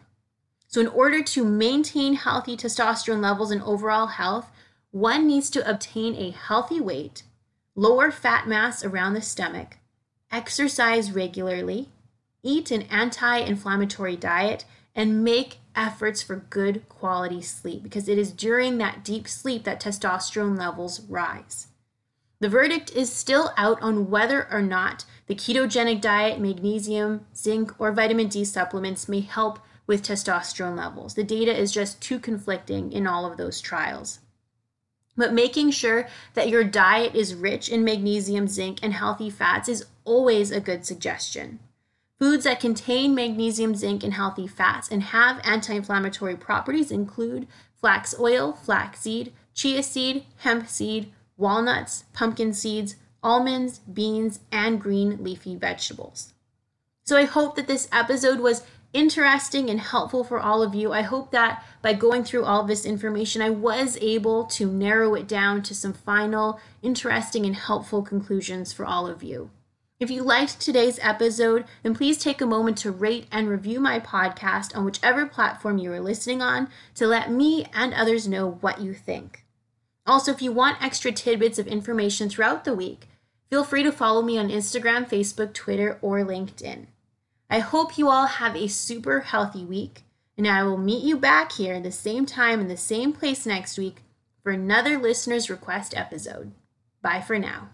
So, 0.70 0.80
in 0.80 0.86
order 0.86 1.20
to 1.20 1.44
maintain 1.44 2.14
healthy 2.14 2.56
testosterone 2.56 3.20
levels 3.20 3.50
and 3.50 3.60
overall 3.62 4.06
health, 4.06 4.52
one 4.92 5.26
needs 5.26 5.50
to 5.50 5.68
obtain 5.68 6.14
a 6.14 6.30
healthy 6.30 6.80
weight, 6.80 7.24
lower 7.74 8.12
fat 8.12 8.46
mass 8.46 8.84
around 8.84 9.14
the 9.14 9.20
stomach, 9.20 9.78
exercise 10.30 11.10
regularly, 11.10 11.88
eat 12.44 12.70
an 12.70 12.82
anti 12.82 13.38
inflammatory 13.38 14.14
diet, 14.14 14.64
and 14.94 15.24
make 15.24 15.58
efforts 15.74 16.22
for 16.22 16.36
good 16.36 16.88
quality 16.88 17.42
sleep 17.42 17.82
because 17.82 18.08
it 18.08 18.16
is 18.16 18.30
during 18.30 18.78
that 18.78 19.04
deep 19.04 19.26
sleep 19.26 19.64
that 19.64 19.80
testosterone 19.80 20.56
levels 20.56 21.00
rise. 21.00 21.66
The 22.38 22.48
verdict 22.48 22.92
is 22.94 23.12
still 23.12 23.52
out 23.56 23.82
on 23.82 24.08
whether 24.08 24.46
or 24.52 24.62
not 24.62 25.04
the 25.26 25.34
ketogenic 25.34 26.00
diet, 26.00 26.38
magnesium, 26.40 27.26
zinc, 27.34 27.74
or 27.80 27.90
vitamin 27.90 28.28
D 28.28 28.44
supplements 28.44 29.08
may 29.08 29.20
help 29.20 29.58
with 29.90 30.04
testosterone 30.04 30.76
levels. 30.76 31.14
The 31.14 31.24
data 31.24 31.52
is 31.52 31.72
just 31.72 32.00
too 32.00 32.20
conflicting 32.20 32.92
in 32.92 33.08
all 33.08 33.26
of 33.26 33.36
those 33.36 33.60
trials. 33.60 34.20
But 35.16 35.32
making 35.32 35.72
sure 35.72 36.06
that 36.34 36.48
your 36.48 36.62
diet 36.62 37.16
is 37.16 37.34
rich 37.34 37.68
in 37.68 37.82
magnesium, 37.82 38.46
zinc, 38.46 38.78
and 38.84 38.92
healthy 38.94 39.30
fats 39.30 39.68
is 39.68 39.86
always 40.04 40.52
a 40.52 40.60
good 40.60 40.86
suggestion. 40.86 41.58
Foods 42.20 42.44
that 42.44 42.60
contain 42.60 43.16
magnesium, 43.16 43.74
zinc, 43.74 44.04
and 44.04 44.14
healthy 44.14 44.46
fats 44.46 44.88
and 44.88 45.02
have 45.02 45.40
anti 45.42 45.74
inflammatory 45.74 46.36
properties 46.36 46.92
include 46.92 47.48
flax 47.74 48.14
oil, 48.20 48.52
flaxseed, 48.52 49.32
chia 49.54 49.82
seed, 49.82 50.24
hemp 50.36 50.68
seed, 50.68 51.10
walnuts, 51.36 52.04
pumpkin 52.12 52.52
seeds, 52.52 52.94
almonds, 53.24 53.80
beans, 53.80 54.38
and 54.52 54.80
green 54.80 55.24
leafy 55.24 55.56
vegetables. 55.56 56.32
So 57.02 57.16
I 57.16 57.24
hope 57.24 57.56
that 57.56 57.66
this 57.66 57.88
episode 57.90 58.38
was 58.38 58.62
interesting 58.92 59.70
and 59.70 59.80
helpful 59.80 60.24
for 60.24 60.40
all 60.40 60.62
of 60.62 60.74
you. 60.74 60.92
I 60.92 61.02
hope 61.02 61.30
that 61.30 61.64
by 61.82 61.92
going 61.92 62.24
through 62.24 62.44
all 62.44 62.64
this 62.64 62.84
information, 62.84 63.42
I 63.42 63.50
was 63.50 63.96
able 64.00 64.44
to 64.46 64.70
narrow 64.70 65.14
it 65.14 65.28
down 65.28 65.62
to 65.64 65.74
some 65.74 65.92
final, 65.92 66.60
interesting, 66.82 67.46
and 67.46 67.54
helpful 67.54 68.02
conclusions 68.02 68.72
for 68.72 68.84
all 68.84 69.06
of 69.06 69.22
you. 69.22 69.50
If 70.00 70.10
you 70.10 70.22
liked 70.22 70.60
today's 70.60 70.98
episode, 71.02 71.66
then 71.82 71.94
please 71.94 72.16
take 72.16 72.40
a 72.40 72.46
moment 72.46 72.78
to 72.78 72.90
rate 72.90 73.26
and 73.30 73.48
review 73.48 73.80
my 73.80 74.00
podcast 74.00 74.74
on 74.74 74.86
whichever 74.86 75.26
platform 75.26 75.76
you 75.76 75.92
are 75.92 76.00
listening 76.00 76.40
on 76.40 76.70
to 76.94 77.06
let 77.06 77.30
me 77.30 77.66
and 77.74 77.92
others 77.92 78.26
know 78.26 78.52
what 78.62 78.80
you 78.80 78.94
think. 78.94 79.44
Also, 80.06 80.32
if 80.32 80.40
you 80.40 80.52
want 80.52 80.82
extra 80.82 81.12
tidbits 81.12 81.58
of 81.58 81.66
information 81.66 82.30
throughout 82.30 82.64
the 82.64 82.74
week, 82.74 83.08
feel 83.50 83.62
free 83.62 83.82
to 83.82 83.92
follow 83.92 84.22
me 84.22 84.38
on 84.38 84.48
Instagram, 84.48 85.06
Facebook, 85.06 85.52
Twitter, 85.52 85.98
or 86.00 86.20
LinkedIn. 86.20 86.86
I 87.52 87.58
hope 87.58 87.98
you 87.98 88.08
all 88.08 88.26
have 88.26 88.54
a 88.54 88.68
super 88.68 89.22
healthy 89.22 89.64
week, 89.64 90.04
and 90.38 90.46
I 90.46 90.62
will 90.62 90.78
meet 90.78 91.02
you 91.02 91.16
back 91.16 91.50
here 91.50 91.74
at 91.74 91.82
the 91.82 91.90
same 91.90 92.24
time 92.24 92.60
in 92.60 92.68
the 92.68 92.76
same 92.76 93.12
place 93.12 93.44
next 93.44 93.76
week 93.76 94.04
for 94.44 94.52
another 94.52 94.96
listener's 94.96 95.50
request 95.50 95.92
episode. 95.96 96.52
Bye 97.02 97.20
for 97.20 97.40
now. 97.40 97.70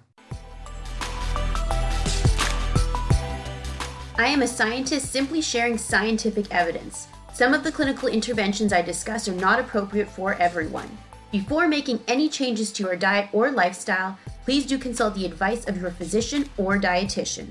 I 4.18 4.28
am 4.28 4.40
a 4.40 4.48
scientist 4.48 5.12
simply 5.12 5.42
sharing 5.42 5.76
scientific 5.76 6.50
evidence. 6.50 7.08
Some 7.34 7.52
of 7.52 7.62
the 7.62 7.70
clinical 7.70 8.08
interventions 8.08 8.72
I 8.72 8.80
discuss 8.80 9.28
are 9.28 9.34
not 9.34 9.60
appropriate 9.60 10.08
for 10.08 10.36
everyone. 10.36 10.88
Before 11.30 11.68
making 11.68 12.00
any 12.08 12.30
changes 12.30 12.72
to 12.72 12.84
your 12.84 12.96
diet 12.96 13.28
or 13.34 13.50
lifestyle, 13.50 14.18
please 14.46 14.64
do 14.64 14.78
consult 14.78 15.14
the 15.14 15.26
advice 15.26 15.66
of 15.66 15.78
your 15.78 15.90
physician 15.90 16.48
or 16.56 16.78
dietitian. 16.78 17.48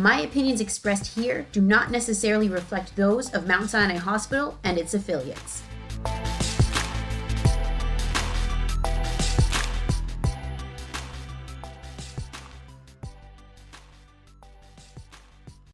My 0.00 0.20
opinions 0.20 0.60
expressed 0.60 1.16
here 1.16 1.44
do 1.50 1.60
not 1.60 1.90
necessarily 1.90 2.48
reflect 2.48 2.94
those 2.94 3.34
of 3.34 3.48
Mount 3.48 3.68
Sinai 3.68 3.96
Hospital 3.96 4.56
and 4.62 4.78
its 4.78 4.94
affiliates. 4.94 5.64